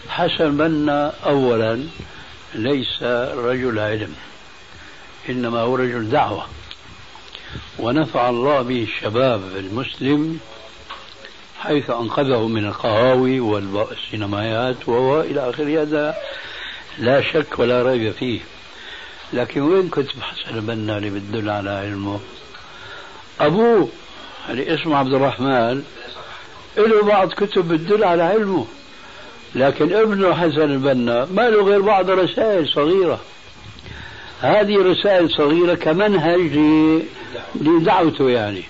[0.08, 1.86] حسن بنا أولا
[2.54, 3.02] ليس
[3.36, 4.14] رجل علم
[5.28, 6.46] إنما هو رجل دعوة.
[7.78, 10.40] ونفع الله به الشباب المسلم
[11.60, 16.14] حيث أنقذه من القهاوي والسينمايات وهو إلى آخره هذا
[16.98, 18.40] لا شك ولا ريب فيه.
[19.32, 22.20] لكن وين كتب حسن البنا اللي بتدل على علمه؟
[23.40, 23.88] أبوه
[24.50, 25.82] اللي اسمه عبد الرحمن
[26.76, 28.66] له بعض كتب بتدل على علمه.
[29.54, 33.20] لكن ابنه حسن البنا ما له غير بعض رسائل صغيرة.
[34.40, 36.58] هذه رسائل صغيرة كمنهج
[37.54, 38.62] لدعوته يعني.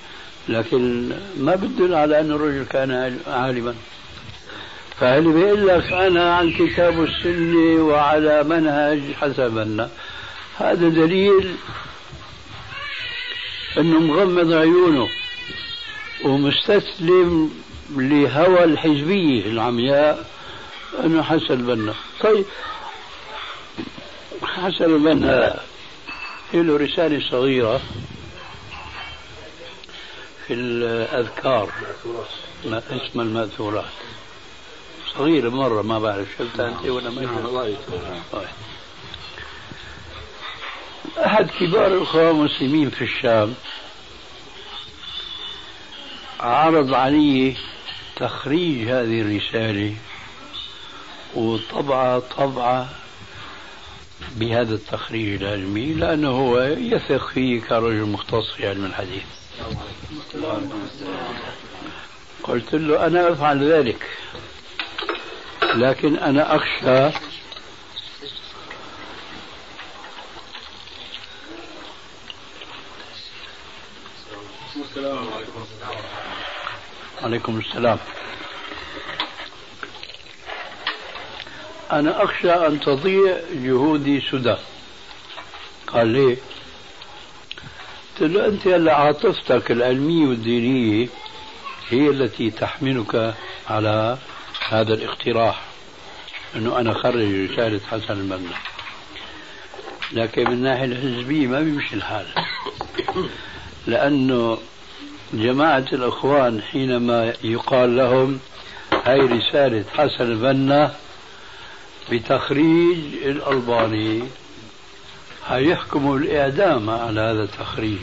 [0.50, 3.74] لكن ما بتدل على أن الرجل كان عالما.
[5.00, 9.90] فاللي بيقول لك أنا عن كتاب السنة وعلى منهج حسن البنا
[10.58, 11.54] هذا دليل
[13.78, 15.08] أنه مغمض عيونه
[16.24, 17.50] ومستسلم
[17.96, 20.26] لهوى الحزبية العمياء
[21.04, 22.44] أنه حسن البنا طيب.
[24.42, 25.60] حسن البنا
[26.54, 27.80] له رسالة صغيرة.
[30.50, 31.72] في الأذكار.
[32.64, 33.84] ما اسم المأثورات.
[35.14, 38.48] صغيرة مرة ما بعرف شفتها أنت ولا ما نعم طيب.
[41.18, 43.54] أحد كبار الأخوة المسلمين في الشام
[46.40, 47.56] عرض علي
[48.16, 49.94] تخريج هذه الرسالة
[51.34, 52.88] وطبعة طبعة
[54.36, 59.39] بهذا التخريج العلمي لأنه هو يثق فيه كرجل مختص في علم الحديث.
[62.42, 64.06] قلت له أنا أفعل ذلك
[65.74, 67.10] لكن أنا أخشى
[77.22, 77.98] عليكم السلام.
[81.92, 84.56] أنا أخشى أن تضيع جهودي سدى.
[85.86, 86.36] قال ليه
[88.20, 91.08] قلت له أنت هلا عاطفتك العلمية والدينية
[91.88, 93.34] هي التي تحملك
[93.70, 94.18] على
[94.68, 95.62] هذا الاقتراح
[96.56, 98.56] أنه أنا خرج رسالة حسن البنا
[100.12, 102.26] لكن من الناحية الحزبية ما بيمشي الحال.
[103.86, 104.58] لأنه
[105.32, 108.40] جماعة الإخوان حينما يقال لهم
[109.04, 110.94] هاي رسالة حسن البنا
[112.12, 114.22] بتخريج الألباني.
[115.50, 117.98] هيحكموا الإعدام على هذا التخريج.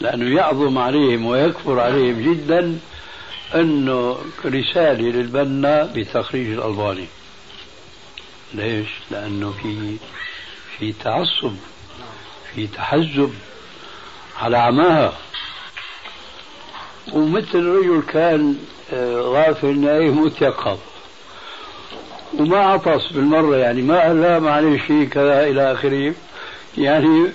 [0.00, 2.78] لأنه يعظم عليهم ويكفر عليهم جدا
[3.54, 7.06] أنه رسالة للبنا بتخريج الألباني.
[8.54, 9.96] ليش؟ لأنه في
[10.78, 11.54] في تعصب
[12.54, 13.34] في تحزب
[14.38, 15.12] على عماها.
[17.12, 18.56] ومثل رجل كان
[18.92, 20.78] آه، غافل نايم متيقظ
[22.38, 23.82] وما عطس بالمرة يعني.
[23.82, 26.14] ما لا معلش كذا إلى آخره.
[26.78, 27.26] يعني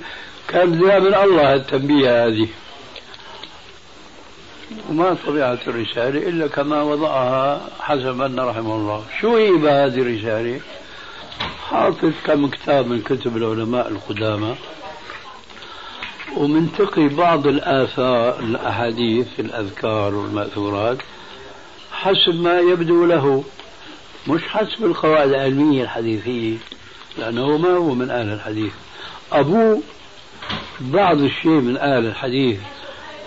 [0.48, 2.48] كان بدها من الله التنبيه هذه.
[4.90, 9.04] وما طبيعة الرسالة إلا كما وضعها حسب أن رحمه الله.
[9.22, 10.60] شو هي هذه الرسالة؟
[11.70, 14.56] حاطط كم كتاب من كتب العلماء القدامى.
[16.38, 20.98] ومنتقي بعض الآثار الأحاديث الأذكار والمأثورات
[21.92, 23.44] حسب ما يبدو له.
[24.28, 26.58] مش حسب القواعد العلمية الحديثية
[27.18, 28.74] لأنه ما هو من أهل الحديث.
[29.32, 29.82] أبوه
[30.80, 32.60] بعض الشيء من أهل الحديث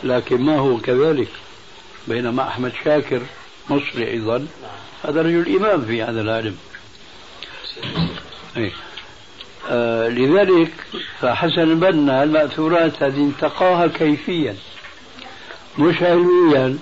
[0.03, 1.29] لكن ما هو كذلك
[2.09, 3.21] بينما أحمد شاكر
[3.71, 4.47] مصري أيضا
[5.05, 6.57] هذا رجل إمام في هذا العلم
[8.57, 8.73] إيه.
[9.71, 10.73] آه لذلك
[11.21, 14.57] فحسن البنا المأثورات هذه انتقاها كيفيا
[15.79, 16.79] مش علميا.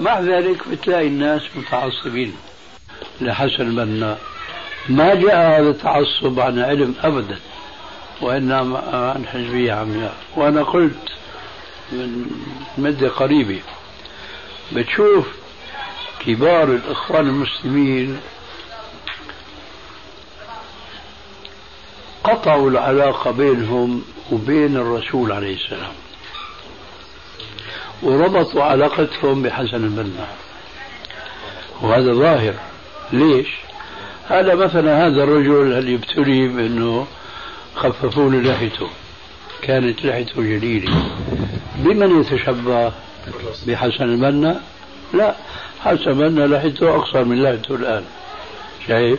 [0.00, 2.36] مع ذلك بتلاقي الناس متعصبين.
[3.20, 4.18] لحسن البنا
[4.88, 7.38] ما جاء هذا التعصب عن علم ابدا
[8.20, 8.78] وإنما
[9.16, 11.08] عن حزبية عمياء وأنا قلت
[11.92, 12.30] من
[12.78, 13.60] مده قريبه
[14.72, 15.26] بتشوف
[16.26, 18.20] كبار الإخوان المسلمين
[22.24, 25.92] قطعوا العلاقة بينهم وبين الرسول عليه السلام.
[28.02, 30.26] وربطوا علاقتهم بحسن البنا
[31.82, 32.54] وهذا ظاهر
[33.12, 33.48] ليش؟
[34.28, 37.06] هذا مثلا هذا الرجل اللي ابتلي بأنه
[37.74, 38.88] خففوا له لحيته
[39.62, 40.92] كانت لحيته جليلة
[41.76, 42.92] بمن يتشبه
[43.66, 44.60] بحسن البنا؟
[45.14, 45.34] لا
[45.80, 48.04] حسن البنا لحيته أقصر من لحيته الآن
[48.88, 49.18] شايف؟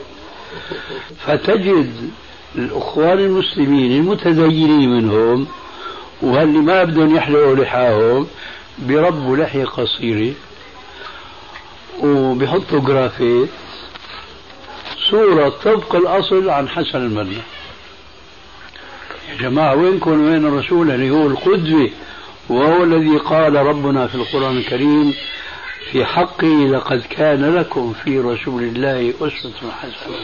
[1.26, 2.10] فتجد
[2.56, 5.48] الأخوان المسلمين المتدينين منهم
[6.22, 8.28] واللي ما بدهم يحلقوا لحاهم
[8.88, 10.34] بربوا لحية قصيرة
[12.04, 13.50] وبيحطوا جرافيت
[15.10, 17.42] صورة طبق الأصل عن حسن المنة
[19.30, 21.90] يا جماعة وينكم وين الرسول؟ اللي هو القدوة
[22.50, 25.14] وهو الذي قال ربنا في القرآن الكريم
[25.92, 30.16] في حقه لقد كان لكم في رسول الله أسوة حسنة.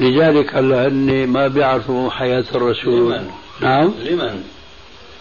[0.00, 3.12] لذلك لأني ما بيعرفوا حياة الرسول.
[3.12, 3.94] لمن؟ نعم.
[4.04, 4.44] لمن؟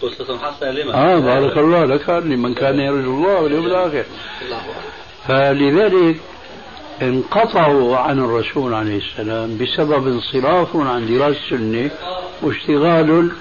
[0.02, 4.04] قصة حسنة لمن؟ آه بارك الله لك لمن كان يرجو الله واليوم الآخر.
[5.28, 6.20] فلذلك
[7.02, 11.92] انقطعوا عن الرسول عليه السلام بسبب انصراف عن دراسة السنة
[12.42, 13.32] واشتغال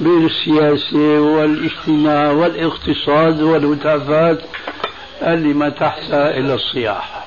[0.00, 4.40] بالسياسة والاجتماع والاقتصاد والهتافات
[5.22, 7.24] اللي ما تحت إلا الصياح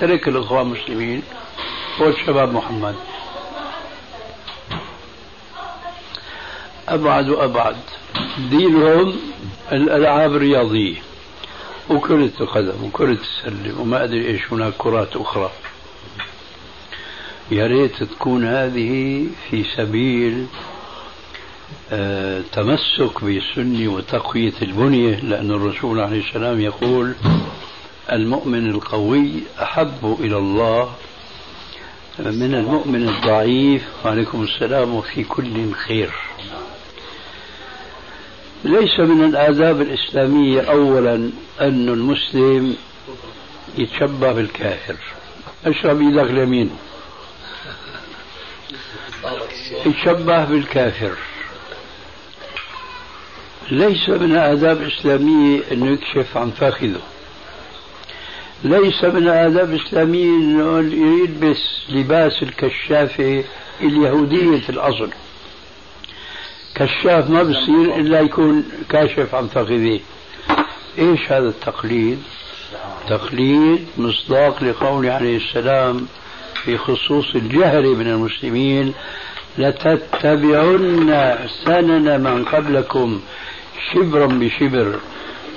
[0.00, 1.22] ترك الإخوان المسلمين.
[2.00, 2.94] والشباب محمد.
[6.88, 7.76] أبعد وأبعد.
[8.50, 9.16] دينهم
[9.72, 10.96] الألعاب الرياضية.
[11.90, 15.50] وكرة القدم وكرة السلة وما أدري إيش هناك كرات أخرى.
[17.50, 20.46] يا ريت تكون هذه في سبيل
[21.92, 27.14] آه تمسك بالسنة وتقوية البنية لأن الرسول عليه السلام يقول
[28.12, 29.30] المؤمن القوي
[29.62, 30.90] أحب إلى الله
[32.18, 36.10] من المؤمن الضعيف وعليكم السلام وفي كل خير.
[38.64, 41.14] ليس من الآداب الإسلامية أولا
[41.60, 42.76] أن المسلم
[43.78, 44.96] يتشبه بالكافر.
[45.66, 46.70] أشرب إيدك اليمين
[49.86, 51.12] يتشبه بالكافر.
[53.70, 57.00] ليس من الآداب الإسلامية أنه يكشف عن فخذه
[58.66, 63.44] ليس من الآداب الإسلامية أنه يلبس لباس الكشافة
[63.80, 65.10] اليهودية الأصل.
[66.74, 70.00] كشاف ما بصير إلا يكون كاشف عن فخذيه
[70.98, 72.18] إيش هذا التقليد؟
[73.08, 76.06] تقليد مصداق لقول عليه السلام
[76.64, 78.94] في خصوص الجهل من المسلمين
[79.58, 83.20] لتتبعن سنن من قبلكم
[83.92, 85.00] شبرا بشبر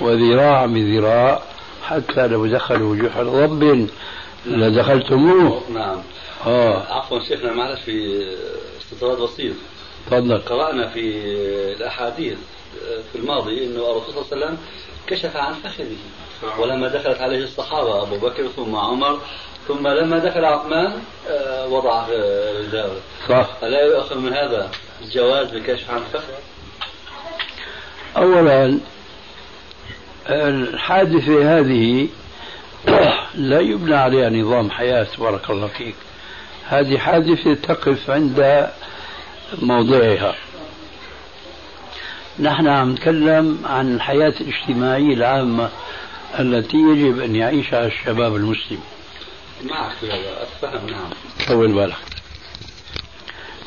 [0.01, 1.41] وذراعا بذراع
[1.89, 3.87] حتى لو دخلوا جحر رب
[4.45, 6.01] لدخلتموه نعم.
[6.45, 6.93] آه.
[6.93, 8.27] عفوا شيخنا معلش في
[8.81, 9.53] استطراد بسيط.
[10.07, 10.37] تفضل.
[10.37, 11.23] قرأنا في
[11.77, 12.37] الأحاديث
[13.11, 14.57] في الماضي أنه الرسول صلى الله عليه وسلم
[15.07, 15.97] كشف عن فخذه
[16.59, 19.19] ولما دخلت عليه الصحابة أبو بكر ثم عمر
[19.67, 20.93] ثم لما دخل عثمان
[21.29, 22.07] آه، وضع
[22.59, 22.99] رجاله
[23.29, 23.49] صح.
[23.63, 24.71] ألا يؤخذ من هذا
[25.01, 26.33] الجواز بكشف عن الفخذ؟
[28.17, 28.79] أولا
[30.29, 32.07] الحادثة هذه
[33.35, 35.95] لا يبنى عليها نظام حياة بارك الله فيك.
[36.67, 38.69] هذه حادثة تقف عند
[39.61, 40.35] موضعها.
[42.39, 45.69] نحن عم نتكلم عن الحياة الاجتماعية العامة
[46.39, 48.79] التي يجب أن يعيشها الشباب المسلم.
[49.63, 49.93] معك
[50.63, 51.09] نعم.
[51.47, 51.95] طول بالك.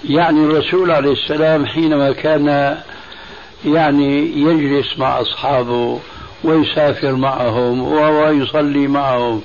[0.04, 2.78] يعني الرسول عليه السلام حينما كان
[3.64, 6.00] يعني يجلس مع أصحابه
[6.44, 9.42] ويسافر معهم ويصلي معهم.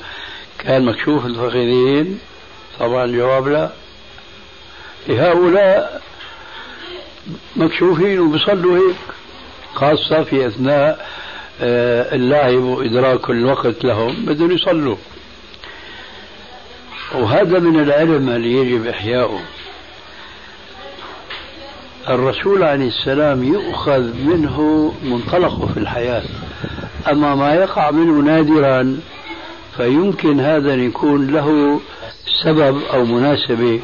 [0.60, 2.20] كان مكشوف الفخذين
[2.80, 3.72] طبعا الجواب لا.
[5.10, 6.02] هؤلاء
[7.56, 8.95] مكشوفين وبيصلوا هيك
[9.74, 11.08] خاصة في أثناء
[11.62, 14.98] آه، اللعب وإدراك الوقت لهم بدهم يصلوا.
[17.16, 19.39] وهذا من العلم اللي يجب إحياؤه.
[22.10, 26.24] الرسول عليه السلام يؤخذ منه منطلقه في الحياة.
[27.12, 28.99] أما ما يقع منه نادرا
[29.78, 31.80] فيمكن هذا أن يكون له
[32.43, 33.80] سبب أو مناسبة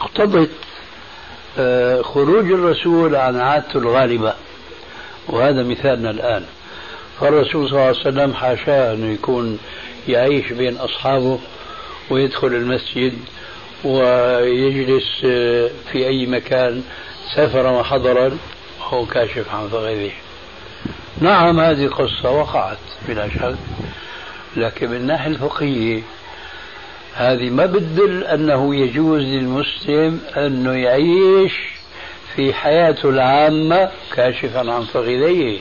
[0.00, 0.50] اقتضت
[1.58, 4.34] آه، خروج الرسول عن عادته الغالبة
[5.28, 6.44] وهذا مثالنا الآن.
[7.20, 9.58] فالرسول صلى الله عليه وسلم حاشاه أنه يكون
[10.08, 11.38] يعيش بين أصحابه
[12.10, 13.12] ويدخل المسجد
[13.84, 16.82] ويجلس آه، في أي مكان
[17.34, 18.38] سافر وحضرا
[18.80, 20.10] وهو كاشف عن فخذه
[21.20, 23.56] نعم هذه قصة وقعت بلا شك
[24.56, 26.02] لكن من الناحية الفقهية
[27.14, 31.52] هذه ما بتدل أنه يجوز للمسلم أنه يعيش
[32.34, 35.58] في حياته العامة كاشفا عن فخذيه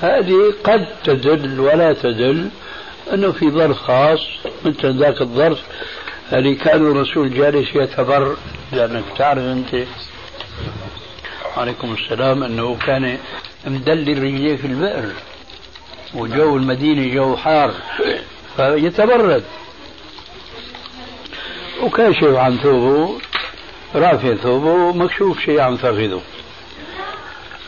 [0.00, 2.48] هذه قد تدل ولا تدل
[3.12, 4.20] أنه في ظرف خاص
[4.64, 5.62] مثل ذاك الظرف
[6.32, 8.36] اللي كان الرسول جالس يتبر
[8.72, 9.86] لأنك تعرف أنت.
[11.56, 13.18] عليكم السلام أنه كان
[13.66, 15.12] مدلل رجليه في البئر.
[16.14, 17.74] وجو المدينة جو حار.
[18.56, 19.44] فيتبرد.
[21.82, 23.18] وكاشف عن ثوبه
[23.94, 24.92] رافع ثوبه.
[24.92, 26.20] مكشوف شيء عن فخذه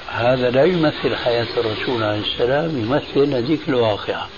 [0.09, 4.28] هذا لا يمثل حياة الرسول عليه السلام يمثل هذيك الواقعة.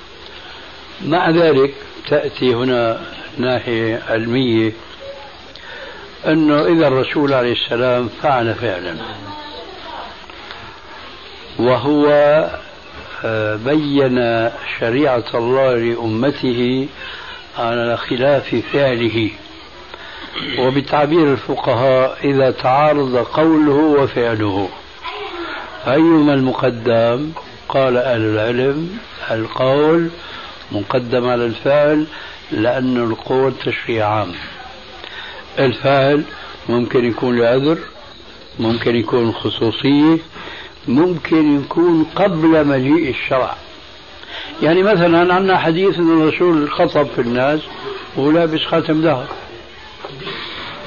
[1.06, 1.74] مع ذلك
[2.08, 3.00] تأتي هنا
[3.38, 4.72] ناحية علمية
[6.26, 8.96] أنه إذا الرسول عليه السلام فعل فعلا.
[11.58, 12.06] وهو
[13.24, 16.88] آه، بين شريعة الله لأمته
[17.58, 19.30] على خلاف فعله.
[20.58, 24.68] وبتعبير الفقهاء إذا تعارض قوله وفعله.
[25.86, 27.30] أيما المقدم؟
[27.68, 28.98] قال أهل العلم
[29.30, 30.10] القول
[30.72, 32.06] مقدم على الفعل
[32.52, 34.32] لأن القول تشريع عام.
[35.58, 36.24] الفعل
[36.68, 37.78] ممكن يكون لعذر
[38.58, 40.18] ممكن يكون خصوصية
[40.88, 43.54] ممكن يكون قبل مجيء الشرع.
[44.62, 47.60] يعني مثلا عندنا حديث أن الرسول خطب في الناس
[48.16, 49.26] ولابس خاتم ذهب.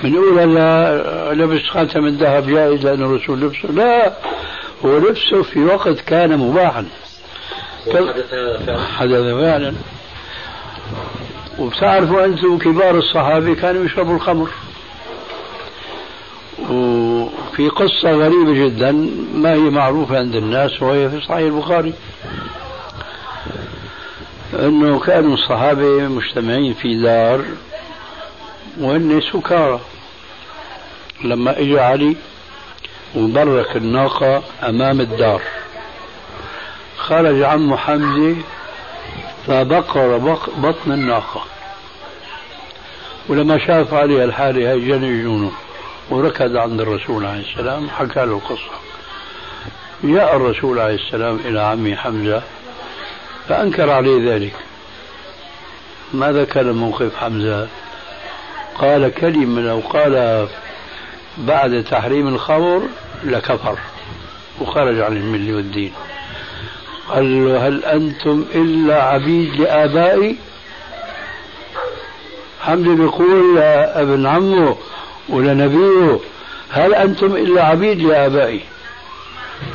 [0.04, 4.14] بنقول هلا لبس خاتم الذهب جائز لأن الرسول لبسه؟ لا
[4.86, 6.86] هو لبسه في وقت كان مباحا.
[8.98, 9.74] حدث فعلا.
[11.60, 14.50] وبتعرفوا أنتم كبار الصحابة كانوا يشربوا الخمر.
[16.70, 18.92] وفي قصة غريبة جدا
[19.34, 21.94] ما هي معروفة عند الناس وهي في صحيح البخاري.
[24.54, 27.42] أنه كانوا الصحابة مجتمعين في دار
[28.80, 29.80] وهن سكارى.
[31.24, 32.16] لما اجى علي
[33.16, 35.42] وبرك الناقة أمام الدار.
[36.98, 38.36] خرج عمه حمزة
[39.48, 40.18] فبقر
[40.58, 41.42] بطن الناقة.
[43.30, 45.52] ولما شاف علي الحالة هاي جن جنونه
[46.12, 48.72] وركض عند الرسول عليه السلام حكى له القصة
[50.04, 52.44] جاء الرسول عليه السلام إلى عمي حمزة
[53.48, 54.54] فأنكر عليه ذلك.
[56.14, 57.68] ماذا كان موقف حمزة؟
[58.76, 60.48] قال كلمة لو قال
[61.38, 62.82] بعد تحريم الخمر
[63.24, 63.78] لكفر.
[64.62, 65.94] وخرج عن الملة والدين.
[67.10, 70.38] قال له هل أنتم إلا عبيد لآبائي؟
[72.62, 74.78] حمد يقول لابن عمه
[75.30, 76.20] ولنبيه
[76.70, 78.62] هل أنتم إلا عبيد لآبائي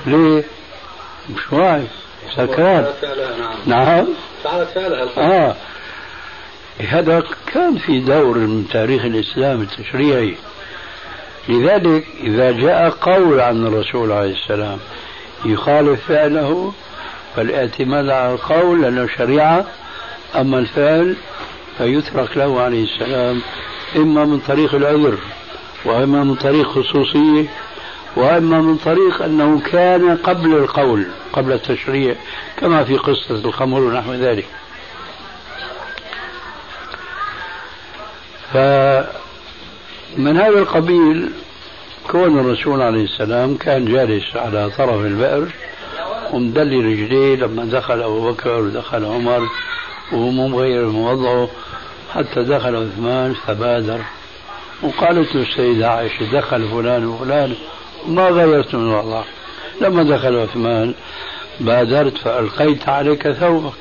[0.07, 0.45] ليه؟
[1.31, 1.87] مش واعي
[2.37, 2.87] سكران.
[3.67, 4.07] نعم.
[4.45, 5.57] فعلت فعلها آه.
[6.89, 7.23] هذا
[7.55, 10.37] كان في دور من تاريخ الإسلام التشريعي.
[11.49, 14.79] لذلك إذا جاء قول عن الرسول عليه السلام
[15.45, 16.73] يخالف فعله
[17.37, 19.65] فالاعتماد على القول لأنه شريعة
[20.37, 21.17] أما الفعل
[21.79, 23.43] فيترك له عليه السلام
[23.97, 25.19] إما من طريق العذر
[25.85, 27.45] وإما من طريق خصوصية
[28.17, 32.15] وإما من طريق أنه كان قبل القول قبل التشريع
[32.57, 34.47] كما في قصة الخمر ونحو ذلك.
[38.53, 41.31] فمن هذا القبيل
[42.11, 45.49] كون الرسول عليه السلام كان جالس على طرف البئر
[46.33, 49.49] ومدلي رجليه لما دخل أبو بكر ودخل عمر
[50.13, 51.49] وهو مغير من وضعه
[52.17, 54.01] حتى دخل عثمان فبادر.
[54.83, 57.55] وقالت له السيدة عائشة دخل فلان وفلان
[58.07, 59.25] ما غيرت من وضعه
[59.81, 60.95] لما دخل عثمان
[61.61, 63.73] بادرت فألقيت عليك ثوبك.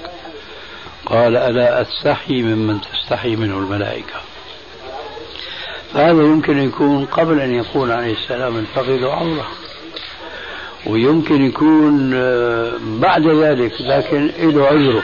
[1.06, 4.16] قال ألا أستحي ممن تستحي منه الملائكة.
[5.94, 9.48] فهذا يمكن يكون قبل أن يكون عليه السلام الفقد عورة
[10.86, 15.04] ويمكن يكون آه، بعد ذلك لكن له عذره.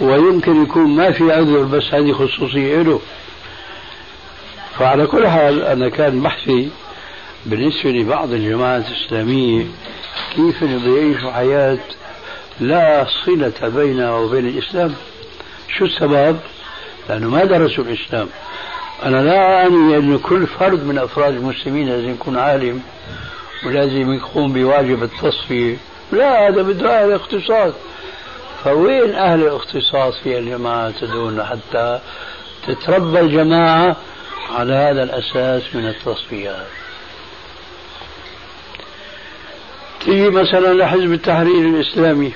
[0.00, 3.00] ويمكن يكون ما في عذر بس هذه خصوصية له
[4.78, 6.70] فعلى كل حال أنا كان بحثي
[7.46, 9.66] بالنسبة لبعض الجماعات الإسلامية
[10.36, 11.78] كيف يعيشوا حياة
[12.60, 14.94] لا صلة بينها وبين الإسلام.
[15.78, 16.36] شو السبب؟
[17.08, 18.28] لأنه ما درسوا الإسلام.
[19.02, 22.82] أنا لا أعني أن كل فرد من أفراد المسلمين لازم يكون عالم
[23.66, 25.76] ولازم يقوم بواجب التصفية.
[26.12, 27.72] لا هذا بده اختصاص
[28.66, 32.00] فوين أهل الاختصاص في الجماعة تدون حتى
[32.66, 33.96] تتربى الجماعة
[34.50, 36.66] على هذا الأساس من التصفيات؟
[40.00, 42.32] تيجي مثلا لحزب التحرير الإسلامي.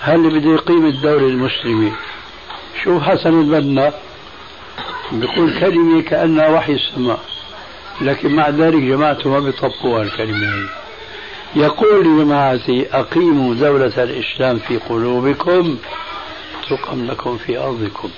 [0.00, 1.92] هل بده يقيم الدولة المسلمة
[2.84, 3.92] شوف حسن البنا
[5.12, 7.20] بيقول كلمة كأنها وحي السماء
[8.00, 10.83] لكن مع ذلك جماعته ما بيطبقوها الكلمة هي.
[11.56, 15.78] يقول لجماعتي أقيموا دولة الإسلام في قلوبكم
[16.70, 18.08] تقم لكم في أرضكم.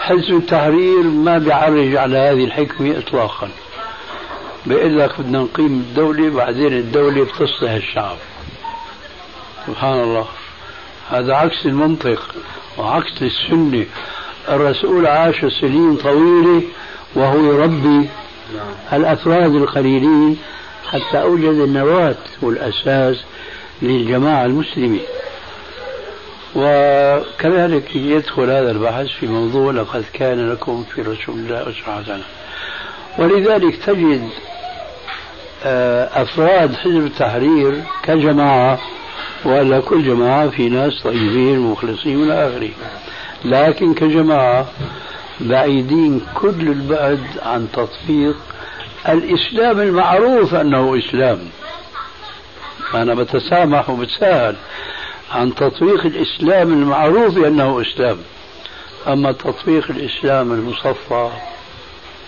[0.00, 3.50] حزب التحرير ما بيعرج على هذه الحكمة إطلاقا.
[4.66, 8.16] بيقول لك بدنا نقيم الدولة بعدين الدولة بتصلح الشعب.
[9.66, 10.26] سبحان الله.
[11.10, 12.34] هذا عكس المنطق
[12.78, 13.86] وعكس السنة.
[14.48, 16.62] الرسول عاش سنين طويلة
[17.14, 18.08] وهو يربي
[18.92, 20.38] الأفراد القليلين
[20.92, 23.16] حتى أوجد النواة والأساس
[23.82, 25.00] للجماعة المسلمة
[26.56, 32.22] وكذلك يدخل هذا البحث في موضوع لقد كان لكم في رسول الله أسرة حسنة.
[33.18, 34.28] ولذلك تجد
[35.64, 38.78] آه، أفراد حزب التحرير كجماعة
[39.44, 42.70] ولا كل جماعة في ناس طيبين مخلصين إلى آخره
[43.44, 44.66] لكن كجماعة
[45.40, 48.36] بعيدين كل البعد عن تطبيق
[49.08, 51.38] الإسلام المعروف أنه إسلام.
[52.94, 54.56] أنا بتسامح وبتساهل
[55.32, 58.18] عن تطبيق الإسلام المعروف بأنه إسلام.
[59.08, 61.30] أما تطبيق الإسلام المصفى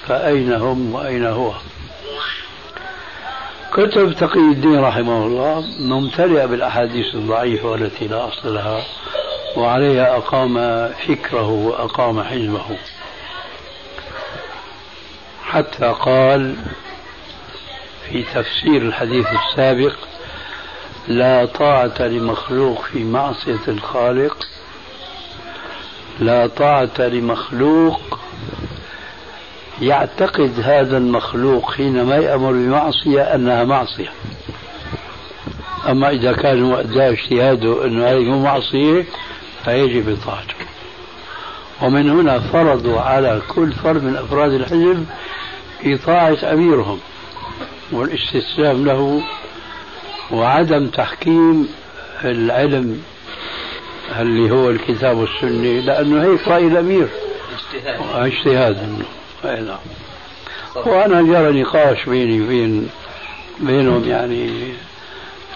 [0.06, 1.52] فأين هم وأين هو؟
[3.72, 8.82] كتب تقي الدين رحمه الله ممتلئة بالأحاديث الضعيفة والتي لا أصل لها
[9.56, 10.54] وعليها أقام
[11.08, 12.64] فكره وأقام حزبه.
[15.54, 16.56] حتى قال
[18.08, 19.94] في تفسير الحديث السابق
[21.08, 24.36] لا طاعة لمخلوق في معصية الخالق
[26.20, 28.18] لا طاعة لمخلوق
[29.80, 34.12] يعتقد هذا المخلوق حينما يأمر بمعصية أنها معصية.
[35.88, 39.04] أما إذا كان أداء اجتهاده أنه هذه معصية
[39.64, 40.54] فيجب إطاعته.
[41.82, 45.06] ومن هنا فرضوا على كل فرد من أفراد الحزب
[45.84, 47.00] إطاعة أميرهم
[47.92, 49.22] والاستسلام له
[50.30, 51.68] وعدم تحكيم
[52.24, 53.02] العلم
[54.20, 57.08] اللي هو الكتاب والسنة لأنه هيك رأي الأمير
[57.74, 58.00] اجتهاد.
[58.14, 59.04] اجتهاد.
[59.44, 59.78] نعم.
[60.76, 62.90] وأنا جرى نقاش بيني وبين
[63.60, 64.50] بينهم يعني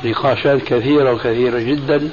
[0.05, 2.11] نقاشات كثيرة وكثيرة جدا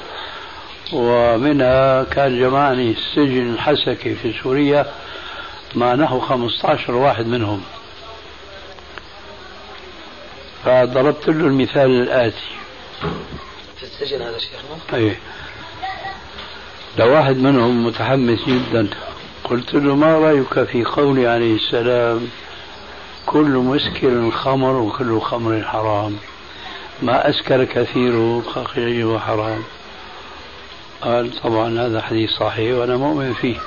[0.94, 4.86] ومنها كان جمعني السجن الحسكي في سوريا
[5.76, 7.62] مع نحو 15 واحد منهم.
[10.66, 12.56] فضربت له المثال الآتي.
[13.78, 15.20] في السجن هذا شيخنا؟ إيه
[16.98, 18.88] لو واحد منهم متحمس جدا.
[19.44, 22.28] قلت له ما رأيك في قولي عليه السلام؟
[23.26, 26.18] كل مسكر خمر وكل خمر حرام.
[27.02, 29.64] ما أسكر كثيره فقليله حرام
[31.02, 33.58] قال طبعا هذا حديث صحيح وأنا مؤمن فيه.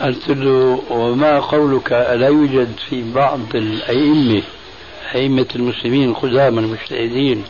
[0.00, 4.42] قلت له وما قولك ألا يوجد في بعض الأئمة
[5.14, 7.44] أئمة المسلمين القدامى المجتهدين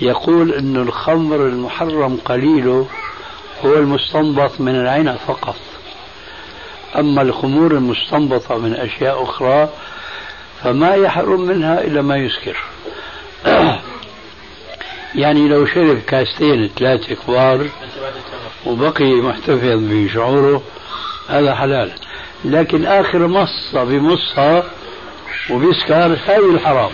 [0.00, 2.86] يقول أن الخمر المحرم قليله
[3.64, 5.56] هو المستنبط من العنب فقط.
[6.98, 9.68] أما الخمور المستنبطة من أشياء أخرى
[10.62, 12.56] فما يحرم منها إلا ما يسكر.
[15.14, 17.68] يعني لو شرب كاستين ثلاثة كبار
[18.66, 20.62] وبقي محتفظ بشعوره
[21.28, 21.92] هذا حلال.
[22.44, 24.64] لكن آخر مصة بمصها
[25.52, 26.90] وبيسكر هذه الحرام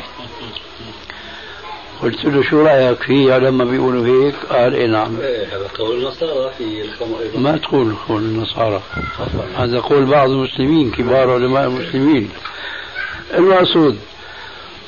[2.03, 5.21] قلت له شو رأيك فيها لما بيقولوا هيك؟ قال اي نعم.
[5.21, 7.39] إيه هذا قول النصارى في الخمر أيضا.
[7.39, 8.83] ما تقول قول النصارى.
[9.57, 12.31] هذا قول بعض المسلمين كبار علماء المسلمين.
[13.35, 13.99] المقصود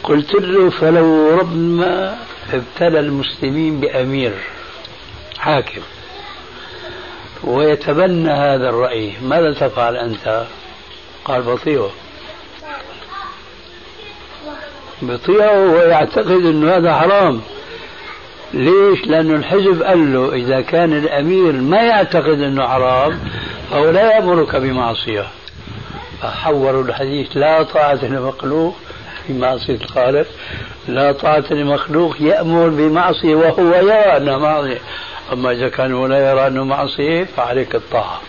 [0.05, 2.19] قلت له فلو ربما
[2.53, 4.35] ابتلى المسلمين بأمير
[5.39, 5.83] حاكم
[7.45, 10.47] ويتبنى هذا الرأي ماذا تفعل أنت؟
[11.25, 11.91] قال بطيئة
[15.03, 17.41] بيطيعه ويعتقد إنه هذا حرام.
[18.55, 23.21] ليش؟ لأنه الحزب قال له إذا كان الأمير ما يعتقد أنه حرام
[23.71, 25.27] فهو لا يأمرك بمعصية.
[26.23, 28.77] فحوروا الحديث لا طاعة لمخلوق
[29.27, 30.27] في معصية الخالق
[30.89, 34.79] لا طاعة لمخلوق يأمر بمعصية وهو يرى أنها معصية.
[35.33, 38.21] أما إذا كان هو لا يرى أنه معصية فعليك الطاعة.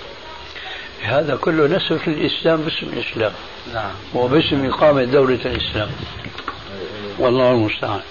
[1.01, 3.31] هذا كله نسف الإسلام باسم الإسلام.
[3.73, 3.91] نعم.
[4.15, 5.89] وباسم إقامة دولة الإسلام.
[7.19, 8.01] والله المستعان.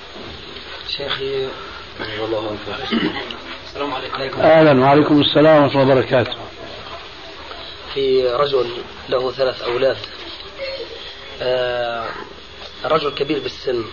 [0.89, 1.49] شيخي
[2.21, 2.57] والله
[3.67, 4.41] السلام عليكم.
[4.41, 4.81] أهلا.
[4.81, 6.35] وعليكم السلام ورحمة الله وبركاته.
[7.95, 8.71] في رجل
[9.09, 9.97] له ثلاث أولاد.
[11.43, 12.09] آه،
[12.85, 13.85] رجل كبير بالسن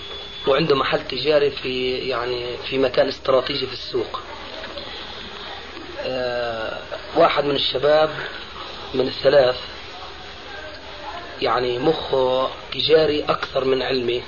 [0.47, 4.19] وعنده محل تجاري في يعني في مكان استراتيجي في السوق.
[6.05, 6.79] آه،
[7.15, 8.09] واحد من الشباب
[8.93, 9.59] من الثلاث
[11.41, 14.23] يعني مخه تجاري أكثر من علمي.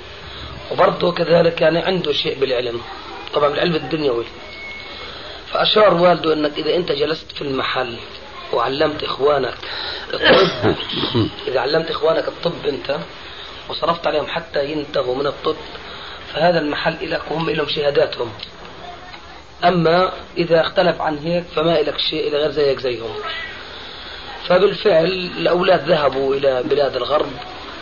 [0.72, 2.80] وبرضه كذلك يعني عنده شيء بالعلم.
[3.34, 4.24] طبعا بالعلم الدنيوي.
[5.52, 7.96] فأشار والده أنك إذا أنت جلست في المحل
[8.52, 9.54] وعلمت إخوانك
[10.14, 10.74] الطب
[11.48, 12.98] إذا علمت إخوانك الطب أنت
[13.68, 15.56] وصرفت عليهم حتى ينتهوا من الطب
[16.32, 18.32] فهذا المحل لك وهم لهم شهاداتهم.
[19.64, 23.10] أما إذا اختلف عن هيك فما لك شيء إلى غير زيك زيهم.
[24.48, 25.04] فبالفعل
[25.38, 27.30] الأولاد ذهبوا إلى بلاد الغرب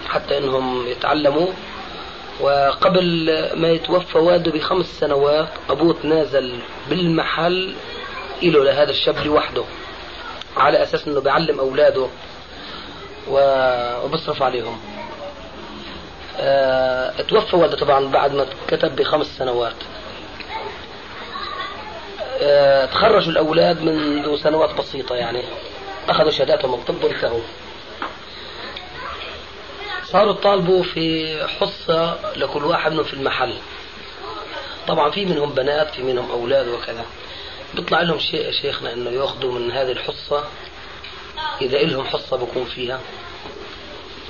[0.08, 1.52] حتى أنهم يتعلموا.
[2.40, 6.58] وقبل ما يتوفى والده بخمس سنوات أبوه تنازل
[6.90, 7.74] بالمحل
[8.42, 9.64] إله لهذا الشاب لوحده
[10.56, 12.06] على أساس أنه بيعلم أولاده
[13.28, 14.80] وبصرف عليهم.
[16.38, 19.76] آه توفى والده طبعا بعد ما كتب بخمس سنوات.
[22.40, 25.42] آه تخرجوا الأولاد منذ سنوات بسيطة يعني
[26.08, 27.40] أخذوا شهاداتهم الطب وانتهوا.
[30.16, 33.52] صاروا طالبوا في حصة لكل واحد منهم في المحل.
[34.88, 37.04] طبعا في منهم بنات في منهم أولاد وكذا.
[37.74, 40.44] بيطلع لهم شيء يا شيخنا إنه يأخذوا من هذه الحصة.
[41.62, 43.00] إذا إلهم حصة بكون فيها.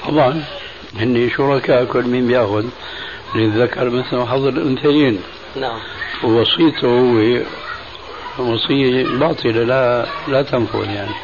[0.08, 0.44] طبعا.
[0.96, 2.64] هن شركاء كل مين بياخذ
[3.34, 5.22] للذكر مثل حظ الأنثيين.
[5.56, 5.80] نعم.
[6.24, 6.88] ووصيته
[8.38, 11.14] هو وصية باطلة لا لا تنفذ يعني.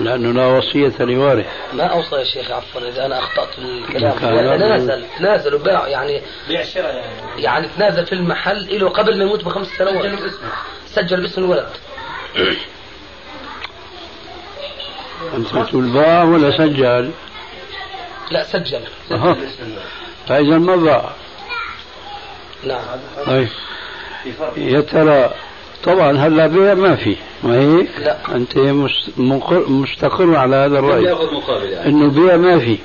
[0.00, 1.46] لأنه لا وصية لوارث.
[1.72, 4.18] ما أوصى يا شيخ عفوا إذا أنا أخطأت الكلام.
[4.18, 7.42] كان- تنازل تنازل وباع يعني بيع شراء يعني.
[7.42, 10.20] يعني تنازل في المحل له قبل ما يموت بخمس سنوات.
[10.86, 11.68] سجل باسم الولد.
[15.34, 17.10] أنت تقول باع ولا سجل؟
[18.30, 18.80] لا سجل.
[19.10, 19.36] أها.
[20.26, 21.10] فإذا ما باع.
[22.64, 22.80] نعم.
[23.26, 23.48] طيب
[24.56, 25.30] يا ترى
[25.84, 28.16] طبعا هلا بيع ما في ما هيك؟ لا.
[29.16, 31.00] مقر- مستقر على هذا الرأي.
[31.00, 31.88] بياخذ مقابل يعني.
[31.88, 32.78] إنه بيع ما في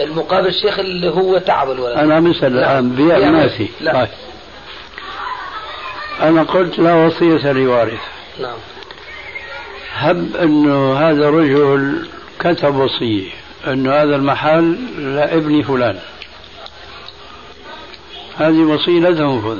[0.00, 2.48] المقابل الشيخ اللي هو تعب الولد أنا مثل لا.
[2.48, 3.92] الآن بيع ما في لا.
[3.92, 4.08] طيب.
[6.22, 8.00] أنا قلت لا وصية لوارث.
[8.40, 8.56] نعم.
[9.94, 12.08] هب إنه هذا الرجل
[12.40, 13.28] كتب وصية.
[13.66, 15.98] إنه هذا المحل لابن فلان.
[18.36, 19.58] هذه وصية لا تنفذ.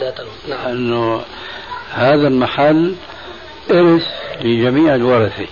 [0.00, 0.68] لا تنم نعم.
[0.68, 1.22] إنه
[1.90, 2.94] هذا المحل
[3.70, 4.06] إرث
[4.42, 5.46] لجميع الورثه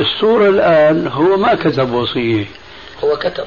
[0.00, 2.44] الصورة الآن هو ما كتب وصية.
[3.04, 3.44] هو كتب.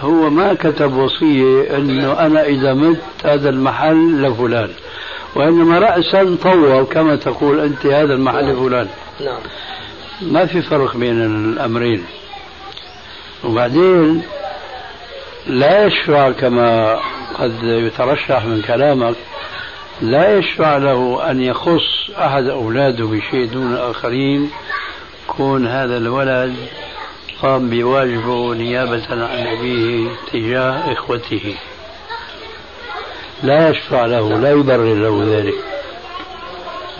[0.00, 4.70] هو ما كتب وصية أنه أنا إذا مت هذا المحل لفلان.
[5.34, 8.52] وإنما رأسا طوى كما تقول أنت هذا المحل نعم.
[8.52, 8.88] لفلان
[9.20, 9.40] نعم.
[10.22, 12.04] ما في فرق بين الأمرين.
[13.44, 14.22] وبعدين
[15.46, 16.98] لا يشفع كما
[17.38, 19.14] قد يترشح من كلامك
[20.02, 24.50] لا يشفع له أن يخص أحد أولاده بشيء دون الآخرين
[25.28, 26.56] كون هذا الولد
[27.42, 31.54] قام بواجبه نيابة عن أبيه تجاه إخوته
[33.42, 35.54] لا يشفع له لا يبرر له ذلك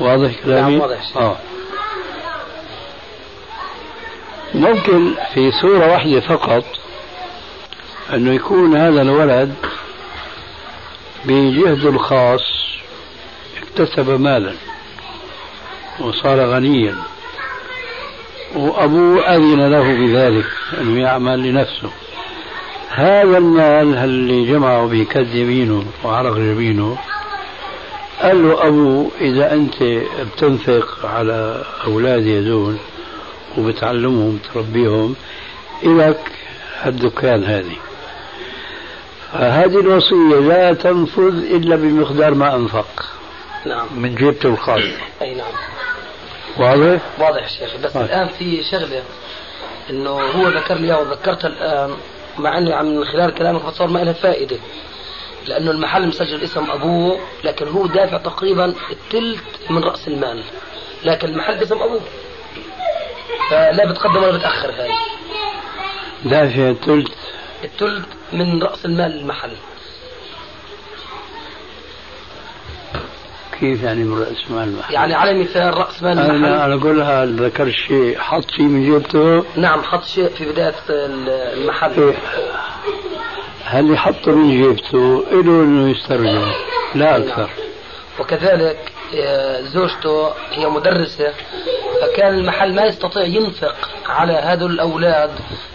[0.01, 1.17] واضح كلامي؟ نعم، واضح.
[1.17, 1.37] آه.
[4.55, 6.65] ممكن في صورة واحدة فقط
[8.15, 9.55] أنه يكون هذا الولد
[11.25, 12.63] بجهده الخاص
[13.73, 14.53] اكتسب مالا
[16.01, 16.97] وصار غنيا
[18.55, 20.47] وأبوه أذن له بذلك
[20.81, 21.91] أنه يعمل لنفسه.
[22.89, 26.99] هذا المال اللي جمعه بكد يمينه وعرق جبينه
[28.23, 29.83] قال له أبوه إذا أنت
[30.21, 32.77] بتنفق على أولادي هذول
[33.59, 35.15] وبتعلمهم تربيهم
[35.83, 36.33] إلك
[36.87, 37.77] الدكان هذه.
[39.33, 43.12] فهذه الوصية لا تنفذ إلا بمقدار ما أنفق.
[43.67, 43.87] نعم.
[43.97, 44.83] من جيبته الخاص.
[45.23, 45.53] أي نعم.
[46.59, 47.77] واضح؟ واضح شيخ.
[47.77, 48.05] بس طيب.
[48.05, 49.03] الآن في شغلة
[49.91, 51.97] إنه هو ذكر لي وذكرتها الآن
[52.39, 54.57] مع إني عم من خلال كلامك بتصور ما لها فائدة.
[55.47, 60.45] لأنه المحل مسجل اسم أبوه لكن هو دافع تقريبا الثلث من رأس المال.
[61.05, 62.01] لكن المحل باسم أبوه.
[63.51, 64.91] فلا بتقدم ولا بتأخر هاي.
[66.25, 67.13] دافع الثلث
[67.65, 69.53] الثلث من رأس المال المحل.
[73.63, 77.71] كيف يعني رأس مال المحل؟ يعني على مثال رأس مال المحل أنا أنا أقولها ذكر
[77.71, 79.45] شيء حط شيء من جيبته.
[79.57, 82.03] نعم حط شيء في بداية المحل.
[82.03, 82.15] إيه.
[83.65, 86.53] هل يحطه من جيبته؟ له انه يسترجع؟
[86.95, 87.23] لا نعم.
[87.23, 87.51] أكثر
[88.21, 91.33] وكذلك آه، زوجته هي مدرسة
[92.03, 93.75] فكان المحل ما يستطيع ينفق
[94.07, 95.31] على هذول الأولاد.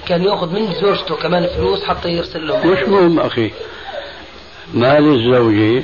[0.08, 2.72] كان يأخذ من زوجته كمان فلوس حتى يرسل لهم.
[2.72, 3.52] مش مهم أخي؟
[4.74, 5.84] مال الزوجة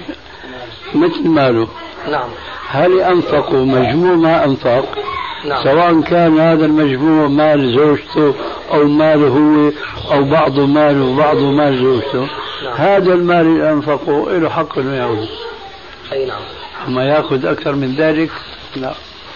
[0.95, 1.67] مثل ماله.
[2.07, 2.29] نعم.
[2.69, 4.85] هل أنفقوا مجموع ما أنفق؟
[5.45, 5.63] نعم.
[5.63, 8.35] سواء كان هذا المجموع مال زوجته
[8.71, 9.71] أو ماله هو
[10.13, 12.27] أو بعضه ماله وبعضه مال زوجته.
[12.63, 12.73] نعم.
[12.75, 15.27] هذا المال اللي أنفقه له حق إنه يأخذه
[16.11, 16.41] أي نعم.
[16.87, 18.31] أما يأخذ أكثر من ذلك؟
[18.75, 18.93] لا.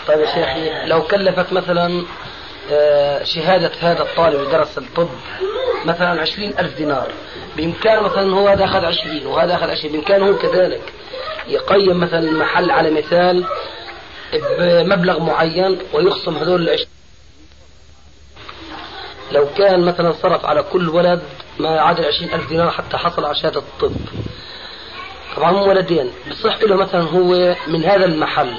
[0.08, 2.04] طيب يا شيخي لو كلفت مثلا
[2.72, 5.10] آه، شهادة هذا الطالب درس الطب
[5.86, 7.08] مثلا عشرين ألف دينار
[7.58, 10.82] بإمكانه مثلا هو هذا أخذ عشرين وهذا أخذ عشرين بإمكانه كذلك.
[11.48, 13.46] يقيم مثلا المحل على مثال
[14.60, 16.88] بمبلغ معين ويخصم هذول العشرين
[19.32, 21.22] لو كان مثلا صرف على كل ولد
[21.60, 23.92] ما يعادل عشرين ألف دينار حتى حصل على شهادة الطب.
[25.36, 26.12] طبعا هم ولدين.
[26.30, 28.54] بصح له مثلا هو من هذا المحل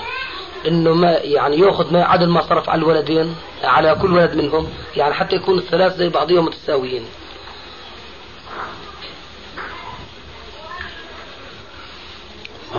[0.66, 3.34] إنه ما يعني يأخذ ما يعادل ما صرف على الولدين
[3.64, 7.04] على كل ولد منهم يعني حتى يكون الثلاث زي بعضهم متساويين.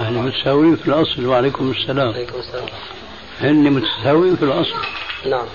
[0.10, 1.26] هن متساويين في الأصل.
[1.26, 2.14] وعليكم السلام.
[2.14, 2.66] عليكم السلام.
[3.42, 4.76] هن متساويين في الأصل.
[5.26, 5.46] نعم.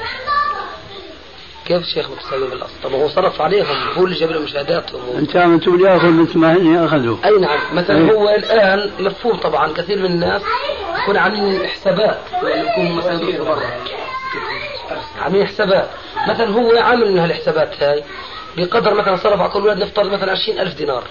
[1.67, 5.59] كيف الشيخ متساوي بالاصل؟ طب هو صرف عليهم هو اللي جاب لهم شهاداتهم أنت عم
[5.59, 7.59] تقول ياخذ مثل ما هن أخذوا أي نعم.
[7.73, 8.13] مثلا إيه.
[8.13, 10.43] هو الآن مفهوم طبعا كثير من الناس
[11.03, 12.19] يكون عاملين حسابات.
[12.43, 13.63] يكون مثلا برا
[15.23, 15.91] عاملين حسابات.
[16.29, 18.03] مثلا هو عامل من هالحسابات هاي
[18.57, 21.05] بقدر مثلا صرف على كل ولد نفترض مثلا 20000 دينار.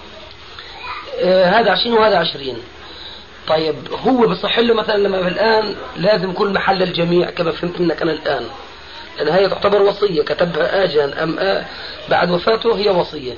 [1.21, 2.57] آه هذا 20 وهذا 20
[3.47, 3.75] طيب
[4.07, 8.43] هو بصح له مثلا لما الآن لازم يكون محل الجميع كما فهمت منك أنا الآن.
[9.17, 11.65] لأن هي تعتبر وصية كتبها اجا أم آ
[12.09, 13.33] بعد وفاته هي وصية.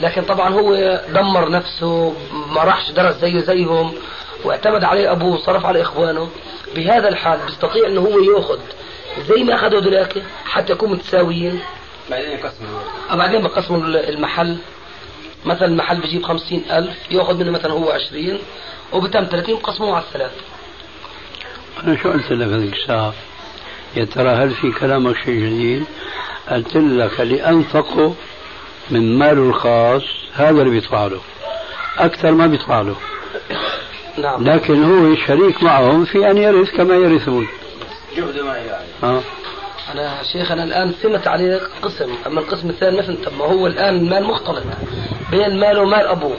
[0.00, 2.14] لكن طبعا هو دمر نفسه
[2.54, 3.94] ما راحش درس زيه زيهم
[4.44, 6.28] واعتمد عليه أبوه صرف على إخوانه.
[6.74, 8.58] بهذا الحال بيستطيع إنه هو يأخذ
[9.28, 11.60] زي ما أخذوا ذولاك حتى يكونوا متساويين.
[12.10, 12.80] بعدين يقسموا
[13.10, 14.56] بعدين بقسموا المحل.
[15.44, 18.38] مثلا المحل بجيب خمسين ألف يأخذ منه مثلا هو عشرين.
[18.92, 20.32] وبتم 30 بقسموه على الثلاث.
[21.84, 23.12] أنا شو قلت لك هذيك الساعة؟
[23.96, 25.84] يا ترى هل في كلامك شيء جديد؟
[26.50, 28.14] قلت لك اللي أنفقه
[28.90, 30.02] من ماله الخاص
[30.34, 31.20] هذا اللي بيطلع له
[31.98, 32.96] أكثر ما بيطلع له
[34.18, 34.44] نعم.
[34.44, 37.46] لكن هو شريك معهم في أن يرث كما يرثون.
[38.16, 38.84] جهده ما يعني.
[39.02, 39.22] آه.
[39.92, 43.66] أنا شيخ أنا الآن فهمت عليه قسم أما القسم الثاني ما فهمت طب ما هو
[43.66, 44.62] الآن المال مختلط
[45.30, 46.36] بين ماله ومال أبوه.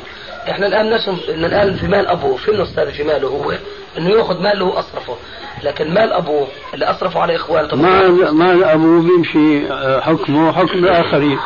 [0.50, 3.54] إحنا الآن نشوف إن الآن في مال أبوه في النص في ماله هو
[3.98, 5.16] إنه يأخذ ماله وأصرفه.
[5.64, 10.78] لكن مال أبوه اللي أصرفه على إخوانه طب مال مال أبوه بيمشي آه، حكمه حكم
[10.78, 11.40] الآخرين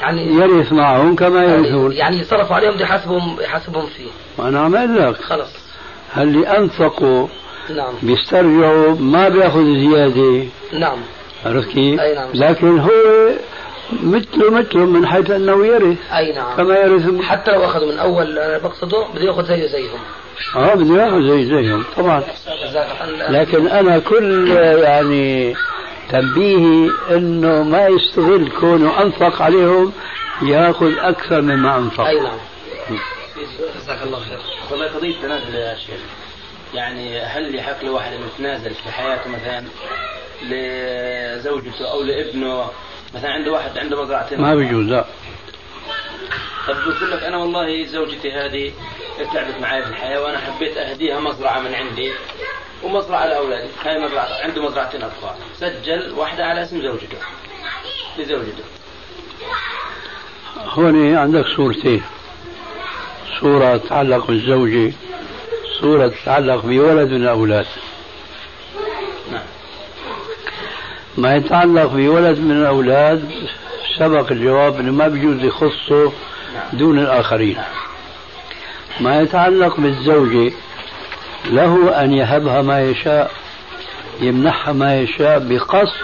[0.00, 1.92] يعني يرث معهم كما يرثون.
[1.92, 4.08] يعني صرفوا عليهم بده يحاسبهم يحاسبهم فيه.
[4.38, 5.16] وأنا عم لك.
[5.16, 5.50] خلص
[6.16, 7.26] اللي أنفقوا
[7.76, 7.94] نعم.
[8.02, 10.98] بيسترجعوا ما بياخذ زيادة؟ نعم.
[11.44, 12.28] عرفت كيف؟ نعم.
[12.34, 12.90] لكن هو
[14.02, 16.12] مثله مثلهم من حيث أنه يرث.
[16.12, 16.56] أي نعم.
[16.56, 20.00] كما يرث حتى لو أخذوا من أول أنا بقصده بده يأخذ زيه زيهم.
[20.56, 22.22] آه بده يأخذ زي زيهم طبعا.
[23.28, 24.48] لكن أنا كل
[24.82, 25.54] يعني
[26.10, 29.92] تنبيهي إنه ما يستغل كونه أنفق عليهم
[30.42, 32.04] يأخذ أكثر مما أنفق.
[32.04, 32.38] أي نعم.
[33.80, 34.38] جزاك الله خير
[34.70, 36.00] والله قضية تنازل يا شيخ.
[36.74, 39.64] يعني هل يحق لواحد انه يتنازل في حياته مثلا؟
[40.42, 42.70] لزوجته أو لابنه.
[43.14, 45.04] مثلا عنده واحد عنده مزرعتين ما بيجوز لا.
[46.68, 48.72] طب بقول لك أنا والله زوجتي هذه
[49.34, 52.12] تعبت معي في الحياة وأنا حبيت أهديها مزرعة من عندي
[52.82, 53.68] ومزرعة لأولادي.
[53.84, 55.34] هاي مزرعة عنده مزرعتين أطفال.
[55.56, 57.18] سجل واحدة على اسم زوجته.
[58.18, 58.64] لزوجته.
[60.56, 62.02] هون عندك صورتين.
[63.40, 64.92] صورة تتعلق بالزوجة
[65.80, 67.66] صورة تتعلق بولد من الأولاد
[69.32, 69.42] نعم
[71.18, 73.30] ما يتعلق بولد من الأولاد
[73.98, 76.12] سبق الجواب أنه ما بيجوز يخصه
[76.72, 77.58] دون الآخرين
[79.00, 80.52] ما يتعلق بالزوجة
[81.50, 83.30] له أن يهبها ما يشاء
[84.20, 86.02] يمنحها ما يشاء بقصد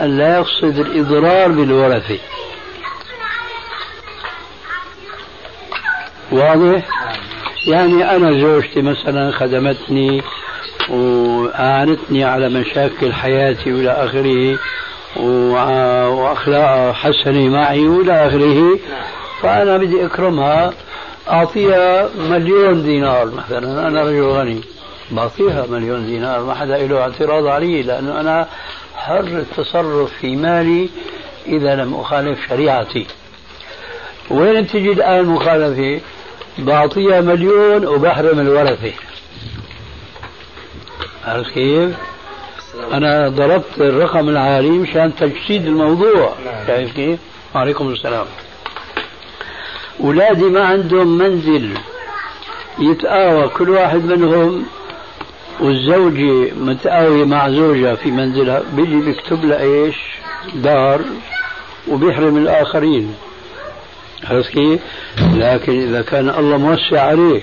[0.00, 2.18] أن لا يقصد الإضرار بالورثة
[6.32, 6.82] واضح؟
[7.66, 10.22] يعني أنا زوجتي مثلا خدمتني
[10.90, 14.58] وأعانتني على مشاكل حياتي وإلى آخره
[16.10, 18.78] وأخلاقها حسنة معي وإلى آخره.
[19.42, 20.72] فأنا بدي أكرمها
[21.30, 23.88] أعطيها مليون دينار مثلا.
[23.88, 24.60] أنا رجل غني
[25.10, 28.48] بعطيها مليون دينار ما حدا له اعتراض علي لأنه أنا
[28.94, 30.88] حر التصرف في مالي
[31.46, 33.06] إذا لم أخالف شريعتي.
[34.30, 36.00] وين تجي الآن المخالفة
[36.58, 38.92] بعطيها مليون وبحرم الورثة.
[41.26, 41.96] عرفت كيف؟
[42.92, 46.34] أنا ضربت الرقم العالي مشان تجسيد الموضوع
[46.66, 47.18] شايف كيف؟
[47.54, 48.26] وعليكم السلام
[50.00, 51.78] أولادي ما عندهم منزل
[52.78, 54.64] يتآوى كل واحد منهم
[55.60, 59.96] والزوجة متآوية مع زوجها في منزلها بيجي بيكتب لها إيش؟
[60.54, 61.00] دار
[61.88, 63.14] وبيحرم الآخرين
[64.24, 64.80] عرفت كيف؟
[65.34, 67.40] لكن إذا كان الله موسع عليه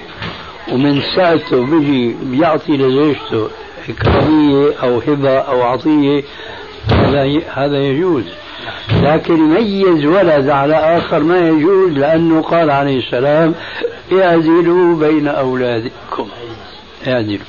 [0.72, 3.50] ومن ساعته بيجي بيعطي لزوجته
[3.90, 6.24] إكرامية أو هبة أو عطية
[6.90, 8.24] هذا هذا يجوز.
[8.94, 13.56] لكن يميز ولد على آخر ما يجوز لأنه قال عليه السلام
[14.14, 16.30] اعدلوا بين أولادكم.
[17.08, 17.46] اعدلوا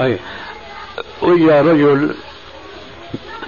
[0.00, 0.18] أي.
[1.22, 2.14] وجاء رجل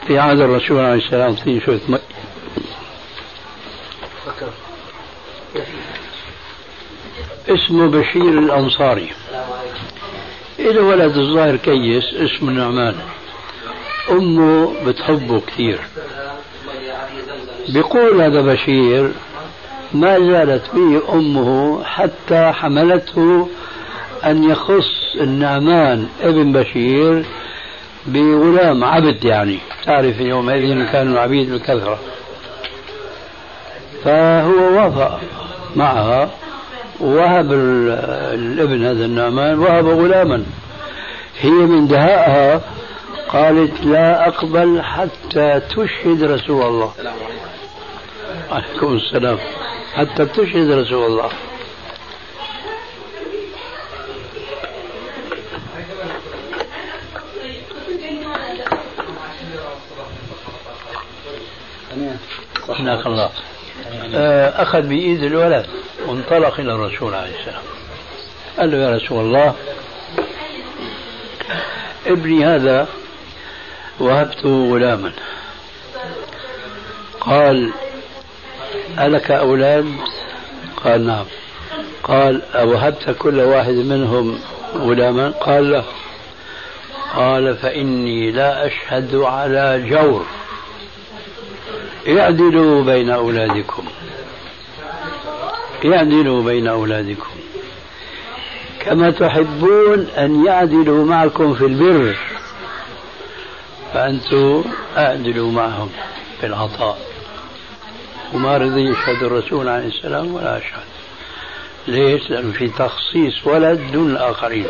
[0.07, 1.99] في عهد الرسول عليه السلام في شوية مي.
[7.49, 9.11] اسمه بشير الأنصاري.
[10.59, 12.95] إله ولد الظاهر كيس اسمه نعمان.
[14.11, 15.79] أمه بتحبه كثير.
[17.69, 19.11] بيقول هذا بشير
[19.93, 23.49] ما زالت به أمه حتى حملته
[24.25, 27.25] أن يخص النعمان ابن بشير
[28.07, 29.59] بغلام عبد يعني.
[29.85, 31.99] تعرف يومئذ كانوا العبيد بكثرة
[34.05, 35.21] فهو وافق
[35.77, 36.31] معها.
[37.01, 40.45] ووهب الابن هذا النعمان وهب غلاما.
[41.41, 42.61] هي من دهائها
[43.29, 46.93] قالت لا أقبل حتى تشهد رسول الله.
[46.99, 47.15] السلام
[48.51, 48.67] عليكم.
[48.71, 49.39] عليكم السلام.
[49.95, 51.31] حتى تشهد رسول الله.
[63.07, 63.31] الله.
[64.15, 65.67] آه، أخذ بإيد الولد.
[66.07, 67.63] وانطلق إلى الرسول عليه السلام.
[68.59, 69.55] قال له يا رسول الله
[72.07, 72.89] ابني هذا
[74.01, 75.13] وهبته غلاما.
[77.21, 77.73] قال
[78.99, 79.87] ألك أولاد؟
[80.85, 81.25] قال نعم.
[82.03, 84.41] قال أوهبت كل واحد منهم
[84.77, 85.83] غلاما؟ قال لا.
[87.15, 90.27] قال فإني لا أشهد على جور
[92.09, 93.85] اعدلوا بين أولادكم.
[95.85, 97.31] اعدلوا بين أولادكم.
[98.81, 102.17] كما تحبون أن يعدلوا معكم في البر
[103.95, 104.65] فأنتم
[104.97, 105.91] أعدلوا معهم
[106.41, 106.99] في العطاء.
[108.35, 110.87] وما رضي يشهد الرسول عليه السلام ولا أشهد
[111.89, 114.67] ليش؟ لأنه في تخصيص ولد دون الآخرين.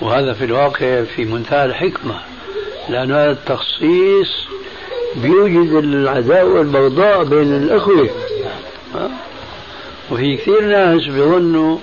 [0.00, 2.20] وهذا في الواقع في منتهى الحكمة.
[2.88, 4.46] لأن هذا التخصيص
[5.16, 8.08] بيوجد العداوة والبغضاء بين الأخوة.
[10.10, 11.78] وفي كثير ناس بيظنوا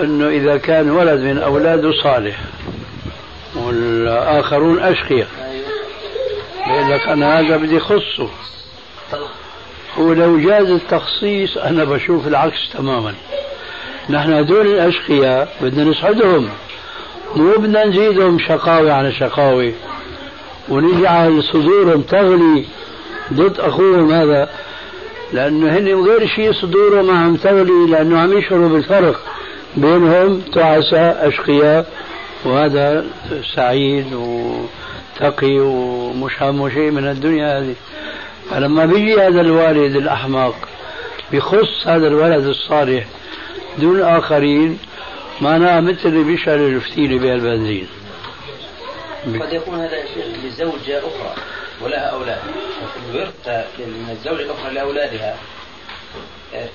[0.00, 2.40] أنه إذا كان ولد من أولاده صالح
[3.54, 5.28] والآخرون أشقياء.
[6.66, 8.28] بيقول لك أنا هذا بدي خصه
[9.98, 13.14] ولو جاز التخصيص أنا بشوف العكس تماما.
[14.10, 16.48] نحن هذول الأشقياء بدنا نسعدهم.
[17.36, 19.72] مو بدنا نزيدهم شقاوة على شقاوة
[20.68, 22.64] ونجعل صدورهم تغلي
[23.32, 24.48] ضد أخوهم هذا.
[25.32, 29.20] لأنه هن غير شيء صدورهم عم تغلي لأنه عم يشعروا بالفرق
[29.76, 31.86] بينهم تعساء أشقياء.
[32.44, 33.06] وهذا
[33.54, 37.74] سعيد وتقي ومش همه شيء من الدنيا هذه.
[38.50, 40.54] فلما بيجي هذا الوالد الأحمق
[41.32, 43.04] بخص هذا الولد الصالح
[43.78, 44.78] دون آخرين
[45.40, 47.86] معناها مثل اللي بيشعل الفتيلة بهالبنزين.
[49.40, 49.96] قد يكون هذا
[50.44, 51.34] لزوجة أخرى.
[51.82, 52.38] ولها أولاد
[53.10, 55.36] الورثة من الزوجة الأخرى لأولادها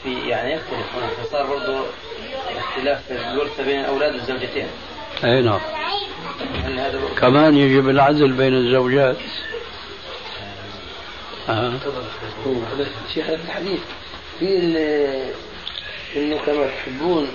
[0.03, 0.95] في يعني يختلف.
[0.95, 1.85] هنا فصار برضه
[2.57, 4.67] اختلاف الورثة بين أولاد الزوجتين.
[5.23, 5.59] أي نعم.
[7.17, 9.17] كمان يجب العدل بين الزوجات.
[11.49, 11.73] آه.
[13.13, 13.79] شيخ الحديث.
[14.39, 14.57] في
[16.15, 17.27] إنه كما تحبون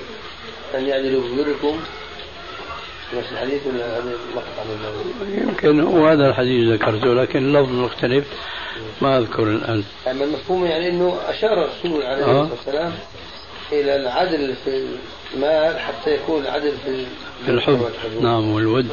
[0.74, 1.80] أن يعدلوا ببركم
[3.14, 8.24] نفس الحديث ولا هذا مقطع من يمكن هو هذا الحديث ذكرته لكن اللفظ مختلف.
[9.02, 9.84] ما أذكر الآن.
[10.10, 12.48] أما المفهوم يعني إنه أشار الرسول عليه الصلاة آه.
[12.50, 12.92] والسلام
[13.72, 14.86] إلى العدل في
[15.34, 17.06] المال حتى يكون العدل في
[17.44, 17.90] في الحب.
[18.20, 18.86] نعم والود.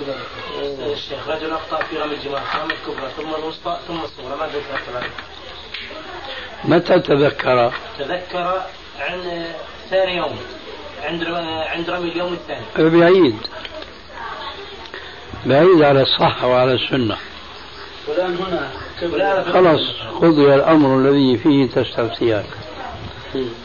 [0.93, 4.37] الشيخ رجل أخطأ في رمي الجماعة رمي الكبرى ثم الوسطى ثم الصغرى.
[4.39, 5.09] ماذا يترتب
[6.65, 8.61] متى تذكر؟ تذكر
[8.99, 9.45] عن
[9.89, 10.35] ثاني يوم
[11.03, 11.23] عند
[11.67, 12.65] عند رمي اليوم الثاني.
[12.99, 13.35] بعيد
[15.45, 17.17] بعيد على الصحة وعلى السنة.
[18.07, 18.71] والآن هنا
[19.53, 19.81] خلاص
[20.21, 22.43] قضي الأمر الذي فيه تستفتيان.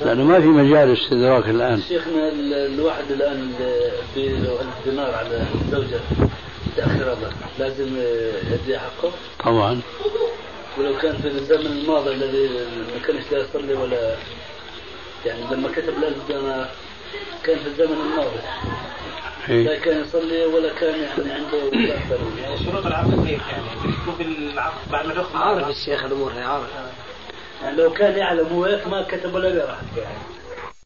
[0.04, 1.82] لأنه ما في مجال استدراك الآن.
[1.88, 2.28] شيخنا
[2.66, 3.52] الواحد الآن
[4.14, 4.36] في
[4.84, 6.00] دينار على زوجة
[6.76, 7.30] تأخر الله.
[7.58, 7.96] لازم
[8.52, 9.12] يدي حقه.
[9.44, 9.80] طبعا.
[10.78, 12.48] ولو كان في الزمن الماضي الذي
[12.94, 14.16] ما كانش لا يصلي ولا
[15.26, 16.68] يعني لما كتب الألف دينار
[17.44, 18.40] كان في الزمن الماضي.
[19.48, 21.70] لا كان يصلي ولا كان يعني عنده
[22.42, 23.66] يعني شروط العقد كيف يعني؟
[24.02, 26.70] تشوف العقد بعد ما تاخذ عارف الشيخ الأمور هي عارف.
[27.62, 30.29] يعني لو كان يعلم هو ما كتب ولا بيرح يعني